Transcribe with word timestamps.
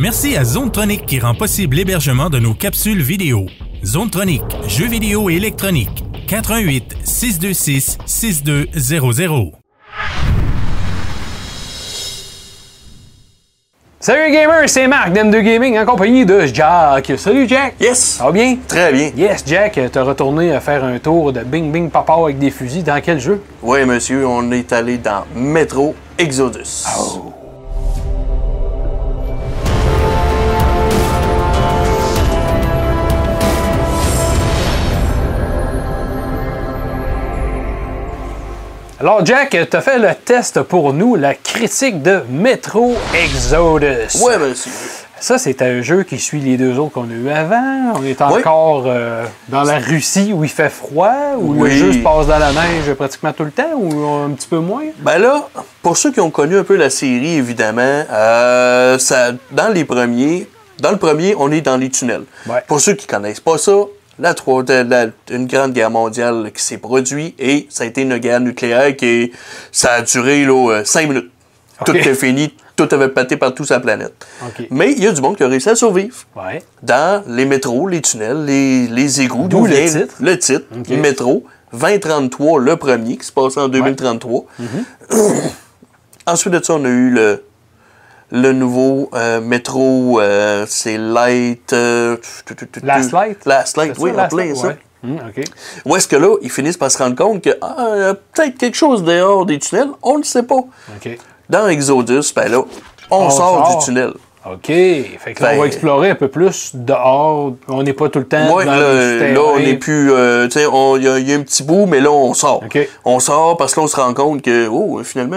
Merci 0.00 0.34
à 0.34 0.44
Zonetronic 0.44 1.04
qui 1.04 1.20
rend 1.20 1.34
possible 1.34 1.76
l'hébergement 1.76 2.30
de 2.30 2.38
nos 2.38 2.54
capsules 2.54 3.02
vidéo. 3.02 3.44
Zonetronic, 3.84 4.40
jeux 4.66 4.86
vidéo 4.86 5.28
et 5.28 5.34
électronique. 5.34 6.06
88 6.26 6.96
626 7.04 7.98
6200. 8.06 9.52
Salut 14.00 14.22
les 14.24 14.32
gamers, 14.32 14.70
c'est 14.70 14.88
Marc 14.88 15.12
d'M2 15.12 15.42
Gaming 15.42 15.78
en 15.78 15.84
compagnie 15.84 16.24
de 16.24 16.46
Jack. 16.46 17.12
Salut 17.18 17.46
Jack. 17.46 17.74
Yes! 17.78 17.98
Ça 17.98 18.24
va 18.24 18.32
bien? 18.32 18.56
Très 18.66 18.94
bien. 18.94 19.10
Yes, 19.14 19.44
Jack, 19.46 19.78
t'as 19.92 20.02
retourné 20.02 20.54
à 20.54 20.60
faire 20.60 20.82
un 20.82 20.98
tour 20.98 21.30
de 21.30 21.40
Bing 21.40 21.70
Bing 21.70 21.90
Papa 21.90 22.14
avec 22.14 22.38
des 22.38 22.50
fusils. 22.50 22.84
Dans 22.84 23.02
quel 23.02 23.20
jeu? 23.20 23.42
Oui, 23.60 23.84
monsieur, 23.84 24.26
on 24.26 24.50
est 24.50 24.72
allé 24.72 24.96
dans 24.96 25.26
Metro 25.34 25.94
Exodus. 26.16 26.86
Oh. 26.98 27.34
Alors, 39.00 39.24
Jack, 39.24 39.56
t'as 39.70 39.80
fait 39.80 39.98
le 39.98 40.10
test 40.14 40.60
pour 40.62 40.92
nous, 40.92 41.16
la 41.16 41.34
critique 41.34 42.02
de 42.02 42.20
Metro 42.28 42.94
Exodus. 43.14 44.22
Ouais, 44.22 44.36
monsieur. 44.38 44.70
Ça, 45.18 45.38
c'est 45.38 45.62
un 45.62 45.80
jeu 45.80 46.02
qui 46.02 46.18
suit 46.18 46.40
les 46.40 46.58
deux 46.58 46.78
autres 46.78 46.92
qu'on 46.92 47.04
a 47.10 47.12
eu 47.14 47.30
avant. 47.30 47.94
On 47.96 48.04
est 48.04 48.20
Oui. 48.20 48.38
encore 48.40 48.84
euh, 48.86 49.24
dans 49.48 49.62
la 49.64 49.78
Russie 49.78 50.32
où 50.34 50.44
il 50.44 50.50
fait 50.50 50.68
froid, 50.70 51.14
où 51.38 51.54
le 51.54 51.60
Oui. 51.60 51.70
jeu 51.78 51.92
se 51.94 51.98
passe 51.98 52.26
dans 52.26 52.38
la 52.38 52.52
neige 52.52 52.92
pratiquement 52.94 53.32
tout 53.32 53.44
le 53.44 53.50
temps, 53.50 53.72
ou 53.74 54.06
un 54.06 54.30
petit 54.30 54.48
peu 54.48 54.58
moins? 54.58 54.84
Ben 54.98 55.18
là, 55.18 55.48
pour 55.82 55.96
ceux 55.96 56.12
qui 56.12 56.20
ont 56.20 56.30
connu 56.30 56.58
un 56.58 56.64
peu 56.64 56.76
la 56.76 56.90
série, 56.90 57.36
évidemment, 57.36 58.04
euh, 58.10 58.98
ça, 58.98 59.32
dans 59.50 59.68
les 59.72 59.84
premiers, 59.84 60.46
dans 60.78 60.90
le 60.90 60.96
premier, 60.98 61.34
on 61.38 61.50
est 61.52 61.60
dans 61.62 61.76
les 61.78 61.88
tunnels. 61.90 62.24
Ouais. 62.46 62.62
Pour 62.66 62.80
ceux 62.80 62.94
qui 62.94 63.06
connaissent 63.06 63.40
pas 63.40 63.56
ça, 63.58 63.72
la, 64.20 64.34
la- 64.84 65.06
une 65.30 65.46
grande 65.46 65.72
guerre 65.72 65.90
mondiale 65.90 66.50
qui 66.54 66.62
s'est 66.62 66.78
produite 66.78 67.34
et 67.38 67.66
ça 67.70 67.84
a 67.84 67.86
été 67.86 68.02
une 68.02 68.18
guerre 68.18 68.40
nucléaire 68.40 68.94
qui 68.96 69.32
ça 69.72 69.92
a 69.94 70.02
duré 70.02 70.44
là, 70.44 70.70
euh, 70.72 70.84
cinq 70.84 71.08
minutes. 71.08 71.30
Tout 71.86 71.96
était 71.96 72.14
fini, 72.14 72.54
tout 72.76 72.86
avait 72.92 73.08
pété 73.08 73.36
partout 73.38 73.64
sur 73.64 73.74
la 73.74 73.80
planète. 73.80 74.26
Mais 74.70 74.92
il 74.92 75.02
y 75.02 75.06
a 75.06 75.12
du 75.12 75.20
monde 75.22 75.36
qui 75.36 75.42
a 75.42 75.48
réussi 75.48 75.70
à 75.70 75.74
survivre. 75.74 76.14
Ouais. 76.36 76.62
dans 76.82 77.24
les 77.26 77.46
métros, 77.46 77.88
les 77.88 78.02
tunnels, 78.02 78.44
les, 78.44 78.86
les 78.86 79.20
égouts. 79.22 79.48
D'où 79.48 79.64
le 79.66 79.74
titre? 79.74 80.14
Le 80.20 80.38
titre, 80.38 80.66
Ok. 80.78 80.88
métro, 80.90 81.44
2033, 81.72 82.60
le 82.60 82.76
premier, 82.76 83.16
qui 83.16 83.24
se 83.24 83.32
passait 83.32 83.60
en 83.60 83.68
2033. 83.68 84.44
Ensuite 86.26 86.52
de 86.52 86.62
ça, 86.62 86.74
on 86.74 86.84
a 86.84 86.88
eu 86.88 87.10
le, 87.10 87.42
le 88.32 88.52
nouveau 88.52 89.10
euh, 89.14 89.40
métro, 89.40 90.20
euh, 90.20 90.64
c'est 90.68 90.98
Light... 90.98 91.72
euh, 91.72 92.16
tu- 92.46 92.54
tu- 92.54 92.66
tu- 92.66 92.80
tu- 92.80 92.86
Last 92.86 93.12
Light? 93.12 93.44
Last 93.46 93.76
Light, 93.76 93.96
oui, 93.98 94.10
ça, 94.14 94.28
ça. 94.30 94.66
Ouais. 94.68 94.76
OK. 95.04 95.44
Où 95.86 95.96
est-ce 95.96 96.06
que 96.08 96.16
là, 96.16 96.36
ils 96.42 96.50
finissent 96.50 96.76
par 96.76 96.90
se 96.90 96.98
rendre 96.98 97.16
compte 97.16 97.42
que 97.42 97.50
ah, 97.62 97.76
il 97.96 98.00
y 98.00 98.04
a 98.04 98.14
peut-être 98.14 98.58
quelque 98.58 98.76
chose 98.76 99.02
dehors 99.02 99.46
des 99.46 99.58
tunnels, 99.58 99.88
on 100.02 100.18
ne 100.18 100.22
sait 100.24 100.42
pas. 100.42 100.60
Dans 101.48 101.66
Exodus, 101.68 102.32
ben 102.36 102.48
là, 102.50 102.62
on, 103.10 103.16
On 103.16 103.30
sort, 103.30 103.66
sort. 103.66 103.78
du 103.78 103.84
tunnel. 103.86 104.12
OK. 104.46 104.66
Fait 104.66 105.34
que 105.34 105.42
là, 105.42 105.48
on 105.50 105.52
Ben- 105.54 105.60
va 105.60 105.66
explorer 105.66 106.10
un 106.10 106.14
peu 106.14 106.28
plus 106.28 106.70
dehors. 106.74 107.54
On 107.68 107.82
n'est 107.82 107.92
pas 107.92 108.08
tout 108.08 108.20
le 108.20 108.26
temps 108.26 108.54
Ouais, 108.54 108.64
dans 108.64 108.72
là, 108.72 108.78
le 108.92 109.34
là, 109.34 109.40
on 109.54 109.58
n'est 109.58 109.76
plus. 109.76 110.12
euh, 110.12 110.46
tu 110.48 110.60
sais, 110.60 110.66
on- 110.66 110.96
il 110.96 111.02
y, 111.04 111.08
a- 111.08 111.18
il 111.18 111.28
y 111.28 111.32
a 111.32 111.36
un 111.36 111.42
petit 111.42 111.62
bout, 111.62 111.86
mais 111.86 112.00
là, 112.00 112.10
on 112.10 112.32
sort. 112.34 112.62
On 113.04 113.20
sort 113.20 113.56
parce 113.56 113.74
que 113.74 113.80
là, 113.80 113.84
on 113.84 113.88
se 113.88 113.96
rend 113.96 114.14
compte 114.14 114.42
que, 114.42 114.68
oh, 114.68 115.00
finalement, 115.02 115.36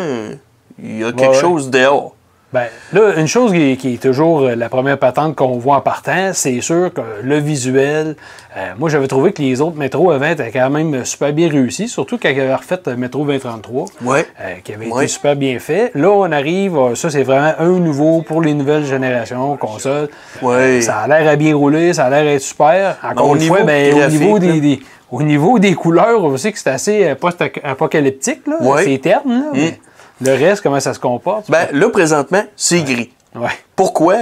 il 0.82 1.00
y 1.00 1.04
a 1.04 1.12
quelque 1.12 1.32
ouais. 1.32 1.40
chose 1.42 1.70
dehors. 1.70 2.16
Ben, 2.54 2.66
là, 2.94 3.16
une 3.18 3.26
chose 3.28 3.52
qui, 3.52 3.76
qui 3.78 3.96
est 3.96 3.98
toujours 4.02 4.42
euh, 4.42 4.56
la 4.56 4.70
première 4.70 5.00
patente 5.00 5.36
qu'on 5.36 5.58
voit 5.58 5.78
en 5.78 5.82
partant, 5.82 6.30
c'est 6.34 6.62
sûr 6.62 6.94
que 6.94 7.02
le 7.24 7.38
visuel, 7.40 8.16
euh, 8.56 8.60
moi 8.78 8.90
j'avais 8.92 9.08
trouvé 9.08 9.34
que 9.34 9.42
les 9.42 9.60
autres 9.60 9.76
métros 9.76 10.12
avant 10.12 10.28
étaient 10.28 10.52
quand 10.52 10.70
même 10.70 11.04
super 11.04 11.34
bien 11.34 11.50
réussis, 11.50 11.88
surtout 11.88 12.20
quand 12.22 12.30
ils 12.30 12.40
avaient 12.40 12.54
refait 12.54 12.78
le 12.86 12.96
métro 12.96 13.26
2033, 13.26 13.86
Ouais. 14.04 14.28
euh, 14.40 14.54
qui 14.64 14.72
avait 14.72 14.86
Ouais. 14.86 15.06
été 15.06 15.08
super 15.08 15.36
bien 15.36 15.58
fait. 15.58 15.90
Là, 15.96 16.12
on 16.12 16.32
arrive, 16.32 16.78
euh, 16.78 16.94
ça 16.94 17.10
c'est 17.10 17.24
vraiment 17.24 17.54
un 17.58 17.80
nouveau 17.80 18.22
pour 18.22 18.40
les 18.40 18.54
nouvelles 18.54 18.86
générations 18.86 19.58
consoles. 19.58 20.10
Ouais. 20.44 20.80
Ça 20.82 20.98
a 21.00 21.08
l'air 21.08 21.28
à 21.28 21.36
bien 21.36 21.56
rouler, 21.56 21.94
ça 21.94 22.06
a 22.06 22.10
l'air 22.12 22.20
à 22.32 22.36
être 22.36 22.42
super. 22.44 22.98
Encore 23.04 23.32
Au 23.32 23.36
une 23.36 23.42
fois, 23.42 23.64
ben, 23.64 23.96
au, 23.96 24.08
niveau 24.10 24.38
des, 24.38 24.80
au 25.12 25.24
niveau 25.24 25.58
des 25.58 25.74
couleurs, 25.74 26.24
on 26.24 26.38
sait 26.38 26.52
que 26.52 26.60
c'est 26.60 26.70
assez 26.70 27.16
post-apocalyptique, 27.16 28.46
là. 28.46 28.58
Ouais. 28.62 28.84
c'est 28.84 28.98
terne. 29.00 29.28
Là, 29.32 29.46
mais 29.54 29.80
Le 30.24 30.32
reste, 30.34 30.62
comment 30.64 30.80
ça 30.80 30.94
se 30.94 31.00
comporte? 31.00 31.50
Ben, 31.52 31.68
là, 31.72 31.90
présentement, 31.90 32.44
c'est 32.56 32.82
gris. 32.82 33.12
ouais. 33.36 33.50
Pourquoi? 33.76 34.16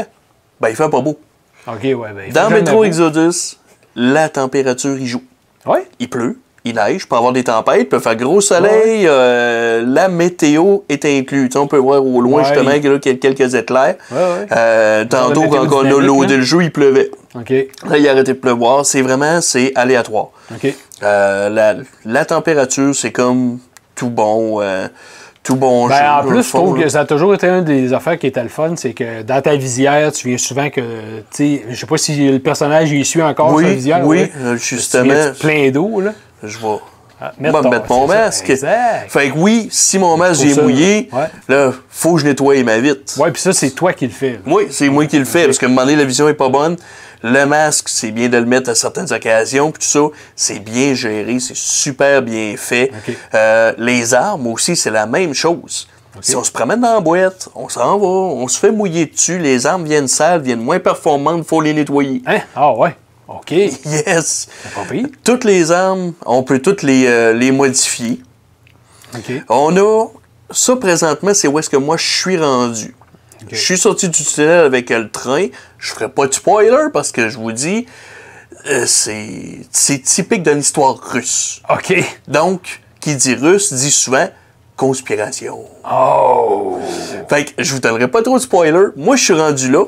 Ben, 0.60 0.70
il 0.70 0.76
fait 0.76 0.90
pas 0.90 1.02
beau. 1.02 1.20
OK, 1.68 1.84
ouais. 1.84 1.96
Ben, 2.16 2.32
Dans 2.34 2.50
Metro 2.50 2.84
Exodus, 2.84 3.58
la 3.96 4.30
température, 4.30 4.98
il 4.98 5.08
joue. 5.08 5.22
Ouais. 5.66 5.86
Il 6.00 6.10
pleut, 6.10 6.40
il 6.66 6.74
neige, 6.76 7.08
peut 7.08 7.16
avoir 7.16 7.34
des 7.34 7.44
tempêtes, 7.44 7.90
peut 7.90 8.00
faire 8.00 8.16
gros 8.16 8.42
soleil, 8.42 9.06
euh, 9.08 9.84
la 9.86 10.08
météo 10.08 10.80
est 10.90 11.06
sais, 11.54 11.60
on 11.60 11.68
peut 11.68 11.78
voir 11.78 12.04
au 12.06 12.20
loin 12.22 12.42
Ouais, 12.42 12.48
justement 12.48 12.72
il- 12.72 12.82
qu'il 12.82 12.92
y 13.12 13.16
a 13.16 13.18
quelques- 13.18 13.54
éclairs. 13.56 13.96
Ouais, 14.12 14.18
ouais. 14.18 14.48
Euh, 14.52 15.06
tantôt, 15.06 15.44
quand 15.50 15.68
on 15.72 15.86
a 15.86 16.02
loadé 16.02 16.34
là. 16.34 16.38
le 16.38 16.44
jeu, 16.44 16.64
il 16.64 16.72
pleuvait. 16.72 17.12
Là, 17.90 17.98
il 17.98 18.08
a 18.08 18.12
arrêté 18.12 18.34
de 18.34 18.38
pleuvoir. 18.40 18.86
C'est 18.86 19.02
vraiment, 19.04 19.40
c'est 19.42 19.72
aléatoire. 19.76 20.30
OK. 20.54 20.74
Euh, 21.04 21.50
la, 21.50 21.76
la 22.06 22.26
température, 22.26 22.96
c'est 22.96 23.12
comme 23.12 23.60
tout 23.96 24.10
bon, 24.10 24.62
euh, 24.62 24.88
tout 25.44 25.56
bon 25.56 25.88
jeu. 25.90 25.96
Ben, 25.96 26.12
en 26.12 26.22
dans 26.24 26.28
plus, 26.29 26.44
je 26.44 26.50
trouve 26.50 26.79
que 26.79 26.88
ça 26.88 27.00
a 27.02 27.06
toujours 27.06 27.34
été 27.34 27.47
une 27.47 27.63
des 27.63 27.94
affaires 27.94 28.18
qui 28.19 28.28
était 28.28 28.44
le 28.44 28.50
fun, 28.50 28.74
c'est 28.75 28.94
que 28.94 29.24
dans 29.24 29.41
ta 29.41 29.56
visière, 29.56 30.12
tu 30.12 30.28
viens 30.28 30.38
souvent 30.38 30.69
que, 30.69 30.81
tu 30.81 31.25
sais, 31.31 31.66
je 31.69 31.75
sais 31.75 31.85
pas 31.88 31.97
si 31.97 32.29
le 32.31 32.40
personnage 32.40 32.91
il 32.91 33.03
suit 33.06 33.22
encore 33.24 33.53
Oui, 33.53 33.63
sa 33.63 33.74
visière. 33.74 34.06
oui, 34.06 34.18
ouais. 34.19 34.31
euh, 34.38 34.57
Tu 34.57 34.75
justement. 34.75 35.03
viens 35.06 35.34
plein 35.40 35.72
d'eau, 35.72 36.00
là? 36.00 36.12
Je 36.44 36.57
vais 36.59 36.75
Ah, 37.22 37.34
moi, 37.40 37.62
ton- 37.62 37.70
mettre 37.70 37.86
mon 37.90 38.08
masque. 38.08 38.50
Exact. 38.50 39.09
Fait 39.09 39.30
que 39.30 39.38
oui, 39.38 39.68
si 39.72 40.00
mon 40.00 40.18
masque 40.18 40.44
est 40.44 40.59
mouillé, 40.62 41.08
ouais. 41.14 41.28
là, 41.48 41.72
faut 41.90 42.16
que 42.16 42.22
je 42.22 42.26
nettoie 42.26 42.64
ma 42.64 42.80
vitre. 42.80 43.20
Ouais, 43.20 43.32
puis 43.32 43.42
ça, 43.42 43.54
c'est 43.54 43.70
toi 43.72 43.94
qui 43.94 44.08
le 44.08 44.12
fais. 44.14 44.32
là. 44.34 44.38
Oui, 44.48 44.64
c'est 44.72 44.90
moi 44.90 45.06
qui 45.06 45.20
le 45.20 45.26
fais, 45.26 45.46
parce 45.46 45.58
qu'à 45.59 45.68
un 45.68 45.70
moment 45.70 45.82
donné, 45.84 45.96
la 45.98 46.06
vision 46.06 46.28
est 46.28 46.34
pas 46.34 46.50
bonne. 46.50 46.78
Le 47.24 47.46
masque, 47.46 47.88
c'est 47.90 48.09
bien 48.09 48.30
de 48.30 48.38
le 48.38 48.46
mettre 48.48 48.72
à 48.72 48.76
certaines 48.76 49.14
occasions, 49.14 49.72
puis 49.72 49.84
tout 49.84 49.88
ça, 49.90 50.00
c'est 50.36 50.58
bien 50.59 50.96
géré, 50.96 51.40
c'est 51.40 51.56
super 51.56 52.24
bien 52.24 52.56
fait. 52.58 52.92
Euh, 53.36 53.74
les 53.78 54.16
armes 54.16 54.48
aussi, 54.48 54.76
c'est 54.76 54.90
la 54.90 55.06
même 55.06 55.36
chose. 55.36 55.88
Si 56.20 56.36
on 56.36 56.44
se 56.44 56.52
promène 56.52 56.82
dans 56.82 56.96
la 56.96 57.00
boîte, 57.00 57.48
on 57.56 57.70
s'en 57.70 57.98
va, 58.00 58.06
on 58.08 58.48
se 58.48 58.59
fait 58.59 58.72
mouiller 58.72 59.06
dessus, 59.06 59.38
les 59.38 59.66
armes 59.66 59.86
viennent 59.86 60.08
sales, 60.09 60.42
viennent 60.42 60.59
moins 60.59 60.80
performantes, 60.80 61.46
faut 61.48 61.62
les 61.62 61.74
nettoyer. 61.74 62.22
Hein? 62.26 62.40
Ah 62.56 62.74
ouais. 62.76 62.96
OK. 63.38 63.52
Yes! 63.86 64.47
Toutes 65.24 65.44
les 65.44 65.72
armes, 65.72 66.14
on 66.25 66.44
peut 66.44 66.59
toutes 66.59 66.84
les, 66.84 67.08
euh, 67.08 67.34
les 67.34 67.52
modifier. 67.52 68.22
OK. 69.16 69.31
On 69.50 69.75
a 69.78 70.08
ça 70.52 70.75
présentement, 70.75 71.34
c'est 71.34 71.47
où 71.47 71.59
est-ce 71.59 71.70
que 71.70 71.78
moi 71.78 71.97
je 71.97 72.08
suis 72.08 72.38
rendu. 72.38 72.96
Je 73.50 73.58
suis 73.58 73.78
sorti 73.78 74.08
du 74.08 74.24
tunnel 74.24 74.66
avec 74.66 74.90
le 74.90 75.09
train. 75.09 75.47
Je 75.78 75.91
ferai 75.91 76.09
pas 76.09 76.28
de 76.28 76.34
spoiler 76.34 76.90
parce 76.94 77.12
que 77.12 77.28
je 77.28 77.38
vous 77.38 77.52
dis, 77.52 77.88
euh, 78.68 78.86
c'est 78.86 79.62
c'est 79.72 80.00
typique 80.00 80.44
d'une 80.44 80.59
histoire 80.59 80.97
russe. 80.97 81.62
OK. 81.70 81.94
Donc, 82.28 82.81
qui 83.00 83.16
dit 83.16 83.34
russe 83.34 83.74
dit 83.74 83.91
souvent 83.91 84.28
conspiration. 84.75 85.66
Oh! 85.90 86.80
Fait 87.30 87.46
que 87.46 87.64
je 87.64 87.74
vous 87.74 87.80
donnerai 87.80 88.08
pas 88.08 88.22
trop 88.22 88.38
de 88.38 88.44
spoiler. 88.44 88.88
Moi, 88.96 89.16
je 89.16 89.24
suis 89.24 89.34
rendu 89.34 89.72
là. 89.72 89.86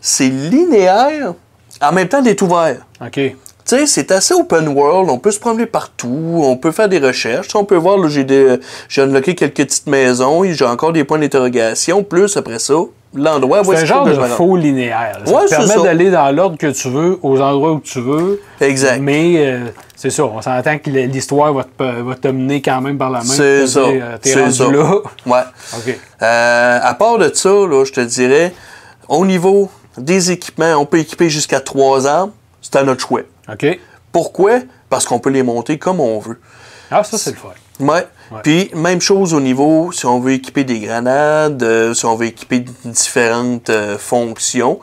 C'est 0.00 0.28
linéaire, 0.28 1.34
en 1.82 1.92
même 1.92 2.08
temps, 2.08 2.22
est 2.24 2.40
ouvert. 2.42 2.76
OK. 3.00 3.12
Tu 3.14 3.76
sais, 3.76 3.86
c'est 3.86 4.10
assez 4.12 4.32
open 4.32 4.68
world, 4.68 5.10
on 5.10 5.18
peut 5.18 5.30
se 5.30 5.38
promener 5.38 5.66
partout, 5.66 6.40
on 6.42 6.56
peut 6.56 6.70
faire 6.72 6.88
des 6.88 6.98
recherches, 6.98 7.54
on 7.54 7.64
peut 7.66 7.76
voir, 7.76 7.98
là, 7.98 8.08
j'ai 8.08 8.24
des, 8.24 8.56
j'ai 8.88 9.02
unlocké 9.02 9.34
quelques 9.34 9.56
petites 9.56 9.86
maisons, 9.86 10.42
j'ai 10.44 10.64
encore 10.64 10.92
des 10.94 11.04
points 11.04 11.18
d'interrogation, 11.18 12.02
plus 12.02 12.34
après 12.38 12.58
ça, 12.58 12.72
l'endroit 13.14 13.60
où 13.60 13.64
C'est 13.64 13.82
est-ce 13.82 13.92
un 13.92 14.04
qu'il 14.04 14.14
faut 14.14 14.14
genre 14.14 14.28
de 14.28 14.32
faux 14.34 14.56
linéaire. 14.56 15.18
là. 15.22 15.26
Ça 15.26 15.56
te 15.58 15.62
c'est 15.62 15.66
permet 15.74 15.82
d'aller 15.84 16.10
dans 16.10 16.30
l'ordre 16.34 16.56
que 16.56 16.68
tu 16.68 16.88
veux, 16.88 17.18
aux 17.22 17.38
endroits 17.42 17.72
où 17.72 17.80
tu 17.80 18.00
veux. 18.00 18.40
Exact. 18.62 19.00
Mais 19.02 19.34
euh, 19.36 19.66
c'est 19.94 20.08
ça, 20.10 20.24
on 20.24 20.40
s'entend 20.40 20.78
que 20.78 20.88
l'histoire 20.88 21.52
va 21.52 21.64
te, 21.64 21.82
va 22.02 22.14
te 22.14 22.28
mener 22.28 22.62
quand 22.62 22.80
même 22.80 22.96
par 22.96 23.10
la 23.10 23.18
main. 23.18 23.24
C'est 23.26 23.66
ça. 23.66 23.80
euh, 23.80 24.16
T'es 24.22 24.30
C'est 24.30 24.40
rendu 24.40 24.54
ça. 24.54 24.70
là. 24.70 24.94
Ouais. 25.26 25.40
OK. 25.76 25.98
Euh, 26.22 26.78
à 26.82 26.94
part 26.94 27.18
de 27.18 27.30
ça, 27.34 27.50
là, 27.50 27.84
je 27.84 27.92
te 27.92 28.00
dirais, 28.00 28.54
au 29.10 29.26
niveau 29.26 29.70
des 29.98 30.30
équipements, 30.30 30.74
on 30.76 30.86
peut 30.86 30.98
équiper 30.98 31.30
jusqu'à 31.30 31.60
trois 31.60 32.06
armes, 32.06 32.32
c'est 32.60 32.76
à 32.76 32.82
notre 32.82 33.00
choix. 33.00 33.22
OK. 33.50 33.66
Pourquoi? 34.12 34.60
Parce 34.88 35.04
qu'on 35.04 35.18
peut 35.18 35.30
les 35.30 35.42
monter 35.42 35.78
comme 35.78 36.00
on 36.00 36.18
veut. 36.18 36.40
Ah, 36.90 37.04
ça, 37.04 37.18
c'est 37.18 37.30
le 37.30 37.36
fun. 37.36 37.50
Ouais. 37.80 38.06
Puis, 38.42 38.70
même 38.74 39.00
chose 39.00 39.34
au 39.34 39.40
niveau, 39.40 39.92
si 39.92 40.06
on 40.06 40.20
veut 40.20 40.32
équiper 40.32 40.64
des 40.64 40.80
grenades, 40.80 41.62
euh, 41.62 41.94
si 41.94 42.04
on 42.04 42.16
veut 42.16 42.26
équiper 42.26 42.64
différentes 42.84 43.70
euh, 43.70 43.98
fonctions. 43.98 44.80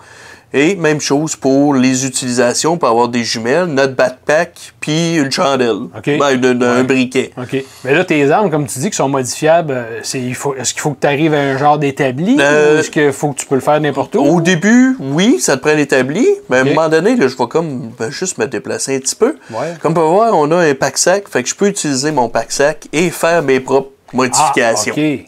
Et 0.58 0.76
même 0.78 1.02
chose 1.02 1.36
pour 1.36 1.74
les 1.74 2.06
utilisations, 2.06 2.78
pour 2.78 2.88
avoir 2.88 3.10
des 3.10 3.26
jumelles, 3.26 3.66
notre 3.66 3.94
backpack, 3.94 4.74
puis 4.80 5.16
une 5.18 5.30
chandelle. 5.30 5.76
Ben, 6.06 6.22
un, 6.22 6.78
Ouais. 6.78 6.84
briquet. 6.84 7.32
OK. 7.38 7.62
Mais 7.84 7.94
là, 7.94 8.06
tes 8.06 8.32
armes, 8.32 8.50
comme 8.50 8.66
tu 8.66 8.80
dis, 8.80 8.90
qui 8.90 8.96
sont 8.96 9.10
modifiables, 9.10 9.74
euh, 9.74 10.00
c'est, 10.02 10.22
il 10.22 10.34
faut, 10.34 10.56
est-ce 10.56 10.74
qu'il 10.74 10.80
faut 10.82 10.92
que 10.92 11.02
tu 11.02 11.08
arrives 11.08 11.34
à 11.34 11.40
un 11.42 11.58
genre 11.58 11.78
d'établi 11.78 12.38
Euh, 12.40 12.78
ou 12.78 12.80
est-ce 12.80 12.90
qu'il 12.90 13.12
faut 13.12 13.34
que 13.34 13.40
tu 13.40 13.46
peux 13.48 13.56
le 13.56 13.62
faire 13.62 13.82
n'importe 13.82 14.16
où? 14.16 14.20
Au 14.20 14.40
début, 14.40 14.96
oui, 15.02 15.42
ça 15.42 15.58
te 15.58 15.62
prend 15.62 15.76
l'établi, 15.76 16.26
mais 16.50 16.58
à 16.60 16.62
un 16.62 16.64
moment 16.64 16.88
donné, 16.88 17.18
là, 17.18 17.28
je 17.28 17.36
vais 17.36 17.48
comme 17.48 17.92
ben, 18.00 18.10
juste 18.10 18.38
me 18.38 18.48
déplacer 18.48 18.96
un 18.96 19.00
petit 19.00 19.16
peu. 19.18 19.36
Ouais. 19.52 19.74
Comme 19.82 19.92
on 19.92 19.96
peut 19.96 20.02
voir, 20.02 20.38
on 20.38 20.50
a 20.52 20.56
un 20.56 20.74
pack-sac, 20.74 21.28
fait 21.28 21.44
que 21.44 21.50
je 21.50 21.56
peux 21.56 21.68
utiliser 21.68 22.14
mon 22.14 22.30
pack-sac 22.30 22.88
et 22.94 23.10
faire 23.10 23.44
mes 23.44 23.60
propres 23.60 23.92
Ah, 24.08 24.12
modifications. 24.16 24.94
OK. 24.94 25.26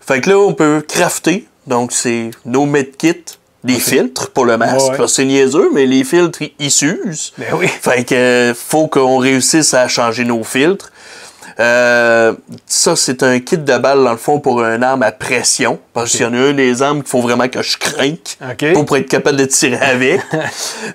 Fait 0.00 0.20
que 0.20 0.28
là, 0.28 0.38
on 0.38 0.54
peut 0.54 0.82
crafter, 0.86 1.46
donc 1.68 1.92
c'est 1.92 2.30
nos 2.44 2.66
medkits, 2.66 3.38
des 3.64 3.80
filtres 3.80 4.30
pour 4.30 4.44
le 4.44 4.56
masque. 4.56 4.90
Ouais, 4.92 4.98
ouais. 5.00 5.08
C'est 5.08 5.24
niaiseux, 5.24 5.70
mais 5.74 5.86
les 5.86 6.04
filtres, 6.04 6.40
ils- 6.58 6.70
s'usent. 6.70 7.32
Ben 7.38 7.46
oui. 7.58 7.66
Fait 7.80 8.04
que 8.04 8.14
euh, 8.14 8.54
faut 8.54 8.86
qu'on 8.88 9.16
réussisse 9.18 9.74
à 9.74 9.88
changer 9.88 10.24
nos 10.24 10.44
filtres. 10.44 10.90
Euh, 11.60 12.32
ça, 12.66 12.96
c'est 12.96 13.22
un 13.22 13.38
kit 13.38 13.56
de 13.58 13.78
balles, 13.78 14.02
dans 14.02 14.10
le 14.10 14.16
fond, 14.16 14.40
pour 14.40 14.64
une 14.64 14.82
arme 14.82 15.04
à 15.04 15.12
pression. 15.12 15.78
Parce 15.92 16.10
qu'il 16.10 16.22
y 16.22 16.24
en 16.24 16.34
a 16.34 16.38
un 16.38 16.52
des 16.52 16.82
armes 16.82 16.98
qu'il 17.02 17.08
faut 17.10 17.20
vraiment 17.20 17.46
que 17.48 17.62
je 17.62 17.76
craque 17.78 18.38
pour, 18.74 18.96
être 18.96 19.08
capable 19.08 19.36
de 19.38 19.44
tirer 19.44 19.76
avec. 19.76 20.20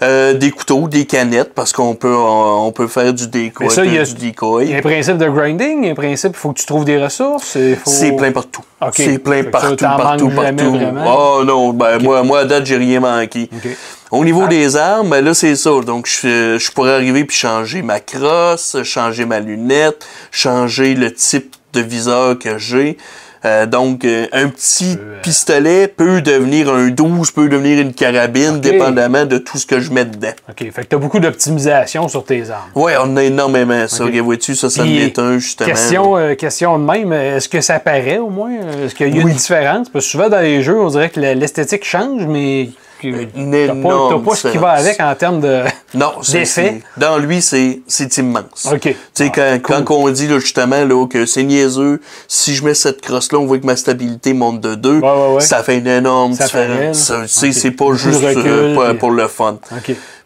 Euh, 0.02 0.34
des 0.34 0.52
couteaux, 0.52 0.88
des 0.88 1.06
canettes, 1.06 1.54
parce 1.54 1.74
qu'on 1.74 1.94
peut, 1.96 2.14
on, 2.16 2.68
on 2.68 2.72
peut 2.72 2.88
faire 2.88 3.14
du 3.14 3.28
décoy. 3.28 3.70
Ça, 3.70 3.84
il 3.84 3.94
y 3.94 3.98
a- 3.98 4.04
y 4.04 4.76
un 4.76 4.82
principe 4.82 5.18
de 5.18 5.28
grinding, 5.28 5.80
il 5.82 5.86
y 5.86 5.90
a 5.90 5.92
un 5.92 5.96
principe, 5.96 6.32
il 6.36 6.38
faut 6.38 6.52
que 6.54 6.60
tu 6.60 6.66
trouves 6.66 6.86
des 6.86 7.02
ressources. 7.02 7.58
faut- 7.76 7.90
C'est 7.90 8.12
plein 8.16 8.32
partout. 8.32 8.62
C'est 8.94 9.20
plein 9.20 9.44
ça, 9.44 9.50
partout, 9.50 9.76
partout, 9.76 10.30
partout. 10.30 10.72
vraiment? 10.72 11.38
Oh 11.38 11.44
non, 11.44 11.74
ben 11.74 12.02
moi, 12.02 12.24
moi 12.24 12.40
à 12.40 12.46
date, 12.46 12.66
j'ai 12.66 12.78
rien 12.78 13.00
manqué. 13.00 13.50
OK. 13.54 13.70
Au 14.12 14.24
niveau 14.24 14.48
des 14.48 14.76
armes, 14.76 15.10
ben 15.10 15.24
là, 15.24 15.34
c'est 15.34 15.56
ça. 15.56 15.72
Donc, 15.86 16.08
je, 16.08 16.58
je 16.58 16.72
pourrais 16.72 16.94
arriver 16.94 17.26
puis 17.26 17.38
changer 17.38 17.82
ma 17.82 18.00
crosse, 18.00 18.78
changer 18.84 19.26
ma 19.26 19.40
lunette, 19.40 20.08
changer 20.32 20.96
le 20.96 21.14
type 21.14 21.56
de 21.74 21.82
viseur 21.82 22.40
que 22.40 22.58
j'ai. 22.58 22.98
Euh, 23.46 23.66
donc, 23.66 24.04
euh, 24.04 24.28
un 24.34 24.50
petit 24.50 24.98
euh, 25.00 25.22
pistolet 25.22 25.88
peut 25.88 26.22
devenir 26.22 26.70
un 26.70 26.90
12, 26.90 27.32
peut 27.32 27.48
devenir 27.48 27.80
une 27.80 27.94
carabine, 27.94 28.60
dépendamment 28.60 29.26
de 29.26 29.38
tout 29.38 29.58
ce 29.58 29.66
que 29.66 29.80
je 29.80 29.92
mets 29.92 30.06
dedans. 30.06 30.34
OK. 30.50 30.72
Fait 30.72 30.84
que 30.84 30.88
tu 30.90 30.96
as 30.96 31.00
beaucoup 31.00 31.20
d'optimisation 31.20 32.08
sur 32.10 32.26
tes 32.26 32.50
armes. 32.50 32.70
Ouais, 32.76 32.96
on 33.02 33.16
a 33.16 33.24
énormément 33.24 33.88
ça. 33.88 34.04
Ok. 34.04 34.10
Regarde, 34.10 34.26
Vois-tu, 34.26 34.56
ça, 34.56 34.70
ça 34.70 34.82
en 34.82 34.86
Puis, 34.86 35.00
est 35.00 35.18
un, 35.20 35.38
justement. 35.38 35.70
Question, 35.70 36.36
question 36.36 36.78
de 36.80 36.84
même, 36.84 37.14
est-ce 37.14 37.48
que 37.48 37.62
ça 37.62 37.80
paraît 37.80 38.18
au 38.18 38.30
moins? 38.30 38.52
Est-ce 38.84 38.94
qu'il 38.94 39.16
y 39.16 39.20
a 39.20 39.24
Oui. 39.24 39.32
une 39.32 39.38
différence? 39.38 39.90
Parce 39.90 40.06
que 40.06 40.12
souvent 40.12 40.30
dans 40.30 40.42
les 40.42 40.62
jeux, 40.62 40.80
on 40.80 40.90
dirait 40.90 41.10
que 41.10 41.20
l'esthétique 41.20 41.86
change, 41.86 42.26
mais 42.28 42.70
Une 43.04 43.52
t'as 43.52 43.74
pas, 43.76 44.20
pas 44.20 44.36
ce 44.36 44.48
qui 44.50 44.58
va 44.58 44.72
avec 44.72 45.00
en 45.00 45.16
termes 45.16 45.42
de. 45.42 45.64
Non, 45.94 46.12
D'effet? 46.32 46.82
dans 46.98 47.18
lui, 47.18 47.42
c'est, 47.42 47.82
c'est 47.88 48.18
immense. 48.18 48.68
OK. 48.72 48.82
Tu 48.82 48.96
sais, 49.14 49.32
quand, 49.32 49.58
quand 49.64 49.92
on 49.96 50.10
dit 50.10 50.28
là, 50.28 50.38
justement 50.40 50.84
là, 50.86 51.08
que 51.08 51.26
c'est 51.26 51.44
niaiseux, 51.44 52.00
si 52.28 52.54
je 52.56 52.64
mets 52.64 52.74
cette 52.76 53.02
crosse-là, 53.02 53.40
on 53.40 53.46
voit 53.46 53.58
que 53.60 53.66
ma 53.66 53.76
stabilité 53.76 54.34
monte 54.34 54.62
de 54.62 54.76
2, 54.76 55.00
Ouais, 55.00 55.02
ouais, 55.02 55.34
ouais. 55.36 55.42
ça 55.42 55.64
fait 55.64 55.78
une 55.80 55.88
énorme 55.88 56.34
Ça 56.34 56.46
différence. 56.46 57.12
C'est 57.28 57.72
pas 57.72 57.94
juste 57.94 58.22
recul, 58.24 58.44
euh, 58.46 58.74
pour, 58.76 58.84
puis- 58.86 58.98
pour 58.98 59.12
le 59.12 59.28
fun. 59.28 59.58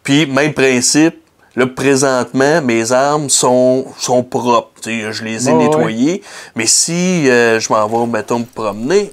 Puis, 0.02 0.26
même 0.26 0.52
principe, 0.52 1.16
là, 1.56 1.66
présentement, 1.66 2.60
mes 2.60 2.92
armes 2.92 3.30
sont, 3.30 3.86
sont 3.98 4.22
propres. 4.22 4.70
Je 4.84 5.24
les 5.24 5.48
ai 5.48 5.52
nettoyées. 5.54 6.22
Mais 6.56 6.66
si 6.66 7.30
euh, 7.30 7.58
je 7.58 7.72
m'en 7.72 7.86
vais, 7.86 8.06
mettons, 8.06 8.40
me 8.40 8.44
promener, 8.44 9.12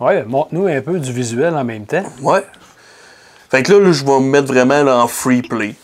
Ouais, 0.00 0.24
montre-nous 0.24 0.66
un 0.66 0.80
peu 0.82 0.98
du 0.98 1.12
visuel 1.12 1.54
en 1.54 1.64
même 1.64 1.86
temps. 1.86 2.02
ouais. 2.20 2.42
Fait 3.54 3.62
que 3.62 3.72
là, 3.72 3.78
là, 3.78 3.92
je 3.92 4.04
vais 4.04 4.18
me 4.18 4.30
mettre 4.30 4.48
vraiment 4.48 4.82
là, 4.82 4.96
en 4.98 5.06
free 5.06 5.42
play. 5.42 5.76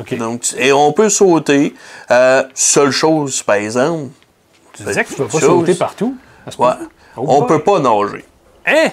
OK. 0.00 0.16
Donc, 0.16 0.54
et 0.56 0.72
on 0.72 0.92
peut 0.92 1.10
sauter. 1.10 1.74
Euh, 2.10 2.42
seule 2.54 2.90
chose, 2.90 3.42
par 3.42 3.56
exemple, 3.56 4.10
tu 4.72 4.82
disais 4.84 5.04
que 5.04 5.10
tu 5.10 5.16
peux 5.16 5.26
pas 5.26 5.32
chose. 5.38 5.42
sauter 5.42 5.74
partout. 5.74 6.16
à 6.46 6.50
ce 6.50 6.56
ouais, 6.56 6.68
moment-là? 6.68 6.86
Oh 7.18 7.24
on 7.28 7.38
boy. 7.40 7.48
peut 7.48 7.58
pas 7.62 7.80
nager. 7.80 8.24
Hein? 8.66 8.88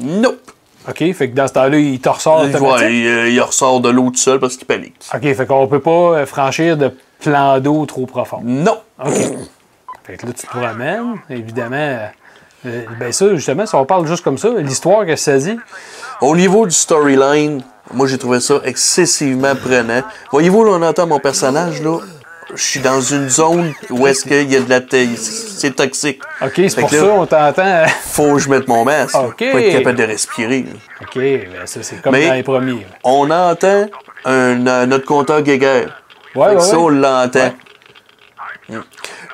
Nope. 0.00 0.40
OK, 0.88 1.12
fait 1.12 1.30
que 1.30 1.34
dans 1.36 1.46
ce 1.46 1.52
temps-là, 1.52 1.78
il 1.78 2.00
te 2.00 2.08
ressort 2.08 2.40
Ouais, 2.42 2.94
il, 2.94 3.06
euh, 3.06 3.28
il 3.28 3.40
ressort 3.40 3.80
de 3.80 3.90
l'eau 3.90 4.10
tout 4.10 4.16
seul 4.16 4.40
parce 4.40 4.56
qu'il 4.56 4.66
panique. 4.66 4.96
OK, 5.14 5.20
fait 5.22 5.46
qu'on 5.46 5.68
peut 5.68 5.80
pas 5.80 5.90
euh, 5.90 6.26
franchir 6.26 6.76
de 6.76 6.92
plan 7.20 7.60
d'eau 7.60 7.86
trop 7.86 8.06
profond. 8.06 8.40
Non. 8.42 8.78
OK. 9.04 9.12
Fait 10.04 10.16
que 10.16 10.26
là, 10.26 10.32
tu 10.32 10.46
te 10.46 10.50
promènes, 10.50 11.16
évidemment. 11.30 11.98
euh, 12.66 12.82
ben 12.98 13.12
ça, 13.12 13.34
justement, 13.34 13.66
si 13.66 13.74
on 13.74 13.84
parle 13.84 14.06
juste 14.06 14.24
comme 14.24 14.38
ça, 14.38 14.48
l'histoire 14.56 15.04
que 15.06 15.14
ça 15.14 15.36
dit, 15.38 15.58
Au 16.20 16.34
niveau 16.34 16.66
du 16.66 16.72
storyline, 16.74 17.62
moi 17.92 18.06
j'ai 18.06 18.18
trouvé 18.18 18.40
ça 18.40 18.60
excessivement 18.64 19.54
prenant. 19.54 20.02
Voyez-vous, 20.32 20.64
là, 20.64 20.72
on 20.72 20.82
entend 20.82 21.06
mon 21.06 21.20
personnage, 21.20 21.80
là. 21.82 21.98
Je 22.54 22.62
suis 22.62 22.80
dans 22.80 23.00
une 23.00 23.28
zone 23.28 23.74
où 23.90 24.06
est-ce 24.06 24.24
qu'il 24.24 24.50
y 24.50 24.56
a 24.56 24.60
de 24.60 24.70
la 24.70 24.80
c'est 25.16 25.76
toxique. 25.76 26.22
OK, 26.40 26.52
c'est 26.56 26.80
pour 26.80 26.88
ça 26.88 27.04
on 27.04 27.26
t'entend. 27.26 27.84
Faut 28.00 28.34
que 28.34 28.38
je 28.38 28.48
mette 28.48 28.66
mon 28.66 28.84
masque. 28.86 29.12
là, 29.14 29.26
OK. 29.26 29.44
Pour 29.50 29.60
être 29.60 29.72
capable 29.72 29.98
de 29.98 30.04
respirer. 30.04 30.64
OK, 31.02 31.14
ben 31.14 31.66
ça, 31.66 31.82
c'est 31.82 32.00
comme 32.00 32.12
Mais- 32.12 32.26
dans 32.26 32.34
les 32.34 32.42
premiers. 32.42 32.80
là. 32.80 32.96
On 33.04 33.30
entend 33.30 33.86
un, 34.24 34.66
euh, 34.66 34.86
notre 34.86 35.04
compteur 35.04 35.42
Geiger. 35.42 35.88
Ouais, 36.34 36.54
ouais, 36.54 36.60
ça, 36.60 36.78
on 36.78 36.88
l'entend. 36.88 37.52
Mm. 38.68 38.78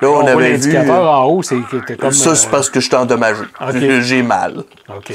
Là, 0.01 0.09
on, 0.09 0.27
avait 0.27 0.35
vu. 0.35 0.51
l'indicateur 0.51 1.09
en 1.09 1.25
haut, 1.25 1.43
c'est 1.43 1.55
comme. 1.97 2.11
Ça, 2.11 2.35
c'est 2.35 2.47
euh, 2.47 2.51
parce 2.51 2.69
que 2.69 2.79
je 2.79 2.87
suis 2.87 2.95
endommagé. 2.95 3.41
J'ai 4.01 4.21
mal. 4.21 4.63
OK. 4.89 5.13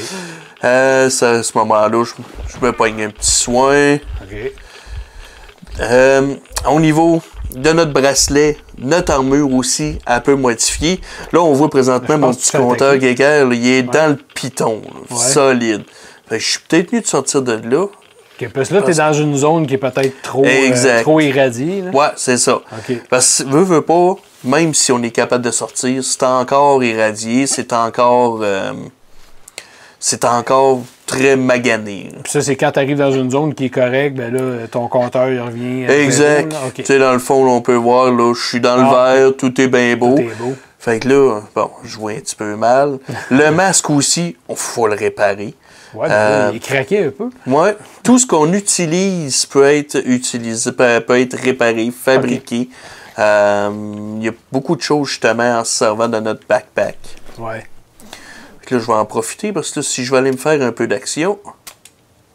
Euh, 0.64 1.10
ça, 1.10 1.30
à 1.32 1.42
ce 1.42 1.56
moment-là, 1.58 2.04
je, 2.04 2.12
je 2.54 2.64
me 2.64 2.72
pogne 2.72 3.02
un 3.04 3.10
petit 3.10 3.30
soin. 3.30 3.94
OK. 3.94 4.52
Euh, 5.80 6.34
au 6.68 6.80
niveau 6.80 7.22
de 7.54 7.72
notre 7.72 7.92
bracelet, 7.92 8.56
notre 8.78 9.12
armure 9.12 9.52
aussi, 9.52 9.98
un 10.06 10.20
peu 10.20 10.34
modifiée. 10.34 11.00
Là, 11.32 11.40
on 11.40 11.52
voit 11.52 11.70
présentement 11.70 12.18
mon 12.18 12.34
petit 12.34 12.50
tu 12.50 12.56
compteur. 12.56 12.96
Geiger, 12.98 13.46
il 13.52 13.66
est 13.66 13.82
dans 13.82 14.10
le 14.10 14.16
piton, 14.34 14.82
là, 14.84 15.16
Ouais. 15.16 15.16
solide. 15.22 15.82
Fait 16.28 16.38
que 16.38 16.42
je 16.44 16.48
suis 16.50 16.60
peut-être 16.68 16.92
mieux 16.92 17.00
de 17.00 17.06
sortir 17.06 17.42
de 17.42 17.60
là. 17.68 17.86
Parce 18.54 18.70
que 18.70 18.74
là, 18.74 18.82
t'es 18.82 18.94
dans 18.94 19.12
une 19.12 19.36
zone 19.36 19.66
qui 19.66 19.74
est 19.74 19.78
peut-être 19.78 20.22
trop, 20.22 20.44
euh, 20.46 21.22
irradiée. 21.22 21.82
là. 21.82 21.90
Ouais, 21.90 22.06
c'est 22.16 22.38
ça. 22.38 22.60
Parce 23.10 23.42
que, 23.44 23.48
veux, 23.50 23.62
veux 23.62 23.82
pas, 23.82 24.16
même 24.44 24.74
si 24.74 24.92
on 24.92 25.02
est 25.02 25.10
capable 25.10 25.44
de 25.44 25.50
sortir, 25.50 26.02
c'est 26.04 26.22
encore 26.22 26.82
irradié, 26.84 27.46
c'est 27.46 27.72
encore... 27.72 28.40
euh, 28.42 28.72
c'est 30.02 30.24
encore 30.24 30.80
très 31.04 31.36
magané. 31.36 32.08
Puis 32.22 32.32
ça, 32.32 32.40
c'est 32.40 32.56
quand 32.56 32.72
t'arrives 32.72 32.96
dans 32.96 33.12
une 33.12 33.30
zone 33.30 33.52
qui 33.54 33.66
est 33.66 33.70
correcte, 33.70 34.16
ben 34.16 34.32
là, 34.32 34.66
ton 34.66 34.88
compteur, 34.88 35.28
il 35.28 35.40
revient. 35.40 35.84
Exact. 35.90 36.54
Tu 36.74 36.84
sais, 36.84 36.98
dans 36.98 37.12
le 37.12 37.18
fond, 37.18 37.44
là, 37.44 37.50
on 37.50 37.60
peut 37.60 37.74
voir, 37.74 38.10
là, 38.10 38.32
je 38.34 38.40
suis 38.48 38.60
dans 38.60 38.76
le 38.76 38.84
Ah. 38.86 39.14
vert, 39.14 39.32
tout 39.36 39.60
est 39.60 39.68
bien 39.68 39.96
beau. 39.96 40.14
Tout 40.16 40.22
est 40.22 40.38
beau. 40.38 40.54
Fait 40.78 40.98
que 41.00 41.08
là, 41.08 41.40
bon, 41.54 41.70
je 41.84 41.98
vois 41.98 42.12
un 42.12 42.20
petit 42.20 42.34
peu 42.34 42.56
mal. 42.56 42.98
Le 43.30 43.50
masque 43.50 43.90
aussi, 43.90 44.34
il 44.48 44.56
faut 44.56 44.86
le 44.86 44.94
réparer. 44.94 45.52
Ouais, 45.92 46.08
Euh, 46.10 46.48
il 46.52 46.56
est 46.56 46.60
craqué 46.60 47.04
un 47.04 47.10
peu. 47.10 47.28
Ouais, 47.46 47.76
tout 48.02 48.18
ce 48.18 48.26
qu'on 48.26 48.50
utilise 48.54 49.44
peut 49.44 49.64
être 49.64 50.00
utilisé, 50.06 50.72
peut, 50.72 51.02
être 51.20 51.36
réparé, 51.36 51.90
fabriqué. 51.94 52.70
Il 53.20 54.22
y 54.24 54.28
a 54.28 54.32
beaucoup 54.52 54.76
de 54.76 54.82
choses 54.82 55.08
justement 55.08 55.58
en 55.60 55.64
se 55.64 55.72
servant 55.72 56.08
de 56.08 56.18
notre 56.20 56.46
backpack. 56.48 56.96
Ouais. 57.38 57.64
Là, 58.70 58.78
je 58.78 58.86
vais 58.86 58.92
en 58.92 59.04
profiter 59.04 59.52
parce 59.52 59.72
que 59.72 59.80
là, 59.80 59.82
si 59.82 60.04
je 60.04 60.12
vais 60.12 60.18
aller 60.18 60.30
me 60.30 60.36
faire 60.36 60.62
un 60.62 60.72
peu 60.72 60.86
d'action, 60.86 61.38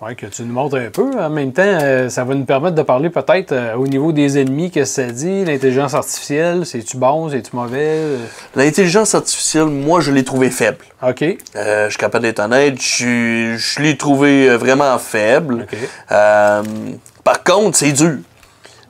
Ouais, 0.01 0.13
que 0.13 0.25
tu 0.25 0.42
nous 0.44 0.51
montres 0.54 0.75
un 0.75 0.89
peu. 0.89 1.18
En 1.18 1.30
même 1.30 1.54
temps, 1.54 1.62
euh, 1.65 2.10
ça 2.10 2.25
va 2.25 2.36
nous 2.36 2.44
permettre 2.44 2.75
de 2.75 2.82
parler 2.82 3.10
peut-être 3.10 3.54
euh, 3.54 3.75
au 3.75 3.88
niveau 3.88 4.12
des 4.12 4.38
ennemis, 4.38 4.70
qu'est-ce 4.70 4.98
que 4.98 5.06
ça 5.08 5.12
dit, 5.13 5.46
l'intelligence 5.46 5.94
artificielle, 5.94 6.65
c'est-tu 6.65 6.98
bon, 6.98 7.30
c'est-tu 7.30 7.56
mauvais? 7.56 7.77
euh, 7.80 8.18
l'intelligence 8.58 9.15
artificielle, 9.15 9.68
moi, 9.68 10.01
je 10.01 10.12
l'ai 10.12 10.25
trouvé 10.25 10.50
faible. 10.50 10.84
OK. 11.01 11.24
Euh, 11.56 11.86
je 11.86 11.89
suis 11.92 11.98
capable 11.98 12.24
d'être 12.24 12.42
honnête, 12.42 12.80
je, 12.82 13.56
je 13.58 13.82
l'ai 13.82 13.96
trouvé 13.96 14.50
euh, 14.50 14.58
vraiment 14.58 14.98
faible. 15.00 15.65
OK. 15.72 15.77
Euh, 16.12 16.63
par 17.24 17.44
contre, 17.46 17.77
c'est 17.77 17.94
dur. 17.94 18.18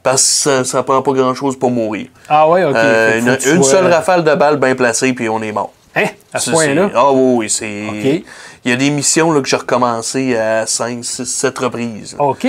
Parce 0.05 0.21
que 0.21 0.27
ça, 0.27 0.63
ça 0.63 0.83
prend 0.83 1.01
pas 1.01 1.13
grand-chose 1.13 1.57
pour 1.57 1.71
mourir. 1.71 2.09
Ah 2.29 2.47
ouais, 2.47 2.63
OK. 2.63 2.75
Euh, 2.75 3.19
une 3.19 3.63
sois- 3.63 3.63
seule 3.63 3.91
rafale 3.91 4.23
de 4.23 4.35
balles 4.35 4.57
bien 4.57 4.75
placée, 4.75 5.13
puis 5.13 5.27
on 5.29 5.41
est 5.41 5.51
mort. 5.51 5.73
Hein? 5.95 6.05
À 6.31 6.37
ce 6.37 6.51
point-là? 6.51 6.91
Ah 6.93 7.11
oui, 7.11 7.33
oui, 7.37 7.49
c'est. 7.49 7.87
OK. 7.89 8.23
Il 8.63 8.69
y 8.69 8.71
a 8.71 8.75
des 8.75 8.91
missions 8.91 9.31
là, 9.31 9.41
que 9.41 9.47
j'ai 9.47 9.55
recommencé 9.55 10.37
à 10.37 10.67
5, 10.67 11.03
6, 11.03 11.25
7 11.25 11.57
reprises. 11.57 12.15
OK. 12.19 12.45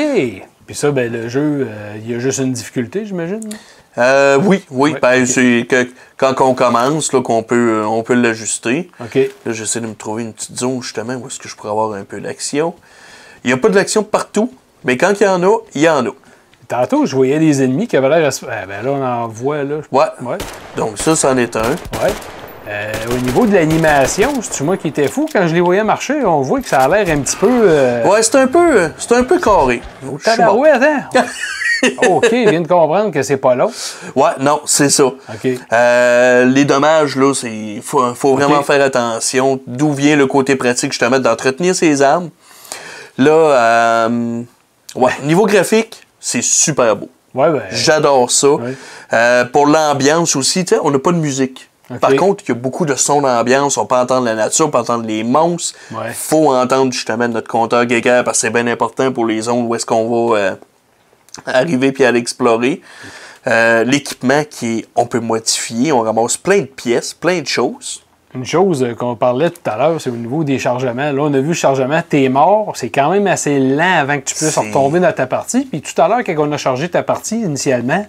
Puis 0.66 0.74
ça, 0.74 0.90
ben, 0.90 1.10
le 1.10 1.30
jeu, 1.30 1.66
euh, 1.66 1.94
il 2.04 2.10
y 2.10 2.14
a 2.14 2.18
juste 2.18 2.40
une 2.40 2.52
difficulté, 2.52 3.06
j'imagine? 3.06 3.40
Euh, 3.96 4.38
oui, 4.44 4.62
oui. 4.70 4.92
Ouais, 4.92 5.00
ben, 5.00 5.24
c'est 5.24 5.66
que 5.66 5.88
quand 6.18 6.34
on 6.42 6.52
commence, 6.52 7.10
là, 7.14 7.22
qu'on 7.22 7.42
peut, 7.42 7.82
on 7.86 8.02
peut 8.02 8.12
l'ajuster. 8.12 8.90
OK. 9.00 9.14
Là, 9.46 9.52
j'essaie 9.52 9.80
de 9.80 9.86
me 9.86 9.94
trouver 9.94 10.24
une 10.24 10.34
petite 10.34 10.58
zone, 10.58 10.82
justement, 10.82 11.14
où 11.14 11.26
est-ce 11.28 11.38
que 11.38 11.48
je 11.48 11.56
pourrais 11.56 11.70
avoir 11.70 11.94
un 11.94 12.04
peu 12.04 12.20
d'action. 12.20 12.74
Il 13.44 13.46
n'y 13.46 13.54
a 13.54 13.56
pas 13.56 13.70
de 13.70 13.76
l'action 13.76 14.02
partout, 14.02 14.52
mais 14.84 14.98
quand 14.98 15.14
il 15.18 15.24
y 15.24 15.26
en 15.26 15.42
a, 15.42 15.56
il 15.74 15.80
y 15.80 15.88
en 15.88 16.04
a. 16.04 16.10
Tantôt, 16.68 17.06
je 17.06 17.14
voyais 17.14 17.38
des 17.38 17.62
ennemis 17.62 17.86
qui 17.86 17.96
avaient 17.96 18.08
l'air... 18.08 18.26
à 18.26 18.30
se- 18.30 18.44
Ah, 18.46 18.66
ben 18.66 18.84
là, 18.84 18.90
on 18.90 19.04
en 19.04 19.28
voit, 19.28 19.62
là. 19.62 19.76
Ouais. 19.92 20.04
Ouais. 20.22 20.38
Donc 20.76 20.98
ça, 20.98 21.14
c'en 21.14 21.36
est 21.36 21.54
un. 21.56 21.62
Ouais. 21.62 22.12
Euh, 22.68 22.92
au 23.12 23.18
niveau 23.18 23.46
de 23.46 23.54
l'animation, 23.54 24.32
c'est 24.42 24.64
moi 24.64 24.76
qui 24.76 24.88
étais 24.88 25.06
fou? 25.06 25.28
Quand 25.32 25.46
je 25.46 25.54
les 25.54 25.60
voyais 25.60 25.84
marcher. 25.84 26.24
On 26.24 26.40
voit 26.40 26.60
que 26.60 26.68
ça 26.68 26.80
a 26.80 26.88
l'air 26.88 27.16
un 27.16 27.20
petit 27.20 27.36
peu. 27.36 27.48
euh, 27.48 28.04
Ouais, 28.04 28.20
c'est 28.22 28.34
un 28.34 28.48
peu, 28.48 28.90
c'est 28.98 29.12
un 29.14 29.22
peu 29.22 29.38
carré. 29.38 29.80
Bon. 30.02 30.16
tabarouette, 30.18 30.82
hein? 30.82 31.22
OK, 32.08 32.30
viens 32.32 32.62
de 32.62 32.66
comprendre 32.66 33.12
que 33.12 33.22
c'est 33.22 33.36
pas 33.36 33.54
long. 33.54 33.70
Ouais, 34.16 34.30
non, 34.40 34.60
c'est 34.64 34.88
ça. 34.88 35.04
OK. 35.04 35.48
Euh, 35.72 36.44
les 36.46 36.64
dommages, 36.64 37.14
là, 37.14 37.32
c'est 37.34 37.80
faut, 37.82 38.12
faut 38.14 38.34
vraiment 38.34 38.62
faire 38.64 38.82
attention. 38.82 39.60
D'où 39.68 39.92
vient 39.92 40.16
le 40.16 40.26
côté 40.26 40.56
pratique, 40.56 40.90
justement, 40.90 41.20
d'entretenir 41.20 41.76
ses 41.76 42.02
armes. 42.02 42.30
Là, 43.18 43.30
euh, 43.30 44.42
ouais, 44.96 45.12
niveau 45.22 45.46
graphique, 45.46 46.05
c'est 46.26 46.42
super 46.42 46.96
beau. 46.96 47.08
Ouais, 47.34 47.52
ben. 47.52 47.62
J'adore 47.70 48.32
ça. 48.32 48.48
Ouais. 48.48 48.74
Euh, 49.12 49.44
pour 49.44 49.66
l'ambiance 49.66 50.34
aussi, 50.34 50.64
on 50.82 50.90
n'a 50.90 50.98
pas 50.98 51.12
de 51.12 51.18
musique. 51.18 51.70
Par 52.00 52.16
contre, 52.16 52.42
il 52.44 52.48
y 52.48 52.50
a 52.50 52.56
beaucoup 52.56 52.84
de 52.84 52.96
sons 52.96 53.20
d'ambiance. 53.20 53.76
On 53.76 53.86
peut 53.86 53.94
entendre 53.94 54.24
la 54.24 54.34
nature, 54.34 54.66
on 54.66 54.70
peut 54.70 54.78
entendre 54.78 55.06
les 55.06 55.22
monstres. 55.22 55.78
Ouais. 55.92 56.12
faut 56.12 56.52
entendre 56.52 56.92
justement 56.92 57.28
notre 57.28 57.46
compteur 57.46 57.86
Geiger 57.86 58.22
parce 58.24 58.38
que 58.38 58.40
c'est 58.40 58.50
bien 58.50 58.66
important 58.66 59.12
pour 59.12 59.24
les 59.24 59.42
zones 59.42 59.66
où 59.68 59.74
est-ce 59.76 59.86
qu'on 59.86 60.30
va 60.30 60.36
euh, 60.36 60.54
arriver 61.46 61.92
puis 61.92 62.04
aller 62.04 62.18
explorer. 62.18 62.80
Euh, 63.46 63.84
L'équipement 63.84 64.42
qui 64.42 64.78
est, 64.78 64.86
on 64.96 65.06
peut 65.06 65.20
modifier, 65.20 65.92
on 65.92 66.00
ramasse 66.00 66.36
plein 66.36 66.62
de 66.62 66.64
pièces, 66.64 67.14
plein 67.14 67.40
de 67.40 67.46
choses. 67.46 68.02
Une 68.36 68.44
chose 68.44 68.82
euh, 68.84 68.94
qu'on 68.94 69.16
parlait 69.16 69.48
tout 69.50 69.60
à 69.70 69.76
l'heure, 69.76 70.00
c'est 70.00 70.10
au 70.10 70.16
niveau 70.16 70.44
des 70.44 70.58
chargements. 70.58 71.10
Là, 71.10 71.22
on 71.22 71.32
a 71.32 71.38
vu 71.40 71.48
le 71.48 71.52
chargement, 71.54 72.00
t'es 72.08 72.28
mort. 72.28 72.72
C'est 72.74 72.90
quand 72.90 73.10
même 73.10 73.26
assez 73.26 73.58
lent 73.58 73.98
avant 74.00 74.18
que 74.18 74.24
tu 74.24 74.34
puisses 74.34 74.56
retomber 74.58 75.00
dans 75.00 75.12
ta 75.12 75.26
partie. 75.26 75.64
Puis 75.64 75.80
tout 75.80 76.00
à 76.00 76.08
l'heure, 76.08 76.20
quand 76.24 76.34
on 76.38 76.52
a 76.52 76.56
chargé 76.58 76.88
ta 76.88 77.02
partie 77.02 77.40
initialement, 77.40 78.04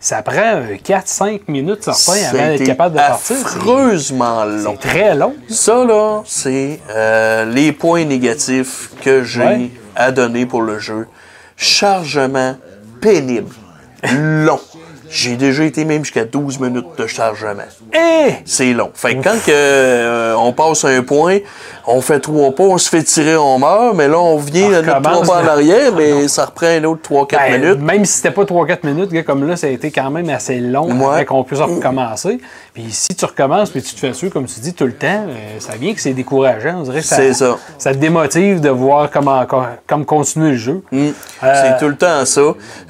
ça 0.00 0.22
prend 0.22 0.60
4-5 0.84 1.42
minutes 1.48 1.84
certains 1.92 2.24
avant 2.28 2.48
d'être 2.56 2.64
capable 2.66 2.94
de 2.94 3.00
partir. 3.00 3.36
C'est- 3.36 3.44
affreusement 3.44 4.44
long. 4.44 4.76
C'est 4.80 4.88
très 4.88 5.14
long. 5.14 5.34
Ça, 5.48 5.84
là, 5.84 6.22
c'est 6.24 6.80
euh, 6.90 7.44
les 7.46 7.72
points 7.72 8.04
négatifs 8.04 8.90
que 9.02 9.22
j'ai 9.22 9.40
Ouais. 9.40 9.70
à 9.96 10.10
donner 10.12 10.46
pour 10.46 10.62
le 10.62 10.78
jeu. 10.78 11.06
Chargement 11.56 12.56
pénible, 13.00 13.54
long. 14.12 14.60
J'ai 15.10 15.36
déjà 15.36 15.64
été 15.64 15.84
même 15.84 16.04
jusqu'à 16.04 16.24
12 16.24 16.58
minutes 16.60 16.86
de 16.98 17.06
chargement. 17.06 17.62
Et 17.94 18.34
C'est 18.44 18.72
long. 18.72 18.90
Fait 18.94 19.16
que 19.16 19.22
quand 19.22 19.36
que, 19.44 19.50
euh, 19.50 20.34
on 20.36 20.52
passe 20.52 20.84
un 20.84 21.02
point, 21.02 21.38
on 21.86 22.00
fait 22.00 22.20
trois 22.20 22.54
pas, 22.54 22.64
on 22.64 22.78
se 22.78 22.88
fait 22.88 23.02
tirer, 23.02 23.36
on 23.36 23.58
meurt, 23.58 23.94
mais 23.96 24.08
là, 24.08 24.18
on 24.18 24.36
vient 24.36 24.66
On 24.68 24.74
à 24.74 24.82
notre 24.82 25.00
trois 25.02 25.12
recommence. 25.12 25.28
pas 25.28 25.42
en 25.42 25.46
arrière, 25.46 25.92
mais 25.96 26.28
ça 26.28 26.44
reprend 26.44 26.66
un 26.66 26.84
autre 26.84 27.00
3-4 27.02 27.36
ben, 27.50 27.60
minutes. 27.60 27.80
même 27.80 28.04
si 28.04 28.14
c'était 28.16 28.30
pas 28.30 28.44
3-4 28.44 28.78
minutes, 28.84 29.24
comme 29.24 29.46
là, 29.48 29.56
ça 29.56 29.66
a 29.66 29.70
été 29.70 29.90
quand 29.90 30.10
même 30.10 30.28
assez 30.28 30.58
long 30.60 30.88
Ouais. 31.08 31.24
qu'on 31.24 31.44
puisse 31.44 31.60
recommencer. 31.60 32.38
Puis 32.74 32.86
si 32.90 33.14
tu 33.14 33.24
recommences 33.24 33.70
puis 33.70 33.82
tu 33.82 33.94
te 33.94 34.00
fais 34.00 34.12
sûr, 34.12 34.30
comme 34.30 34.44
tu 34.46 34.60
dis, 34.60 34.74
tout 34.74 34.84
le 34.86 34.92
temps, 34.92 35.06
euh, 35.28 35.58
ça 35.58 35.72
vient 35.80 35.94
que 35.94 36.00
c'est 36.00 36.12
décourageant. 36.12 36.80
On 36.80 36.82
dirait 36.82 37.00
que 37.00 37.06
ça, 37.06 37.16
C'est 37.16 37.32
ça. 37.34 37.56
ça 37.78 37.92
te 37.92 37.98
démotive 37.98 38.60
de 38.60 38.68
voir 38.68 39.10
comment, 39.10 39.44
comme 39.86 40.04
continuer 40.04 40.50
le 40.50 40.56
jeu. 40.56 40.82
Mm. 40.92 41.08
Euh, 41.42 41.62
C'est 41.64 41.78
tout 41.78 41.88
le 41.88 41.96
temps 41.96 42.24
ça. 42.24 42.40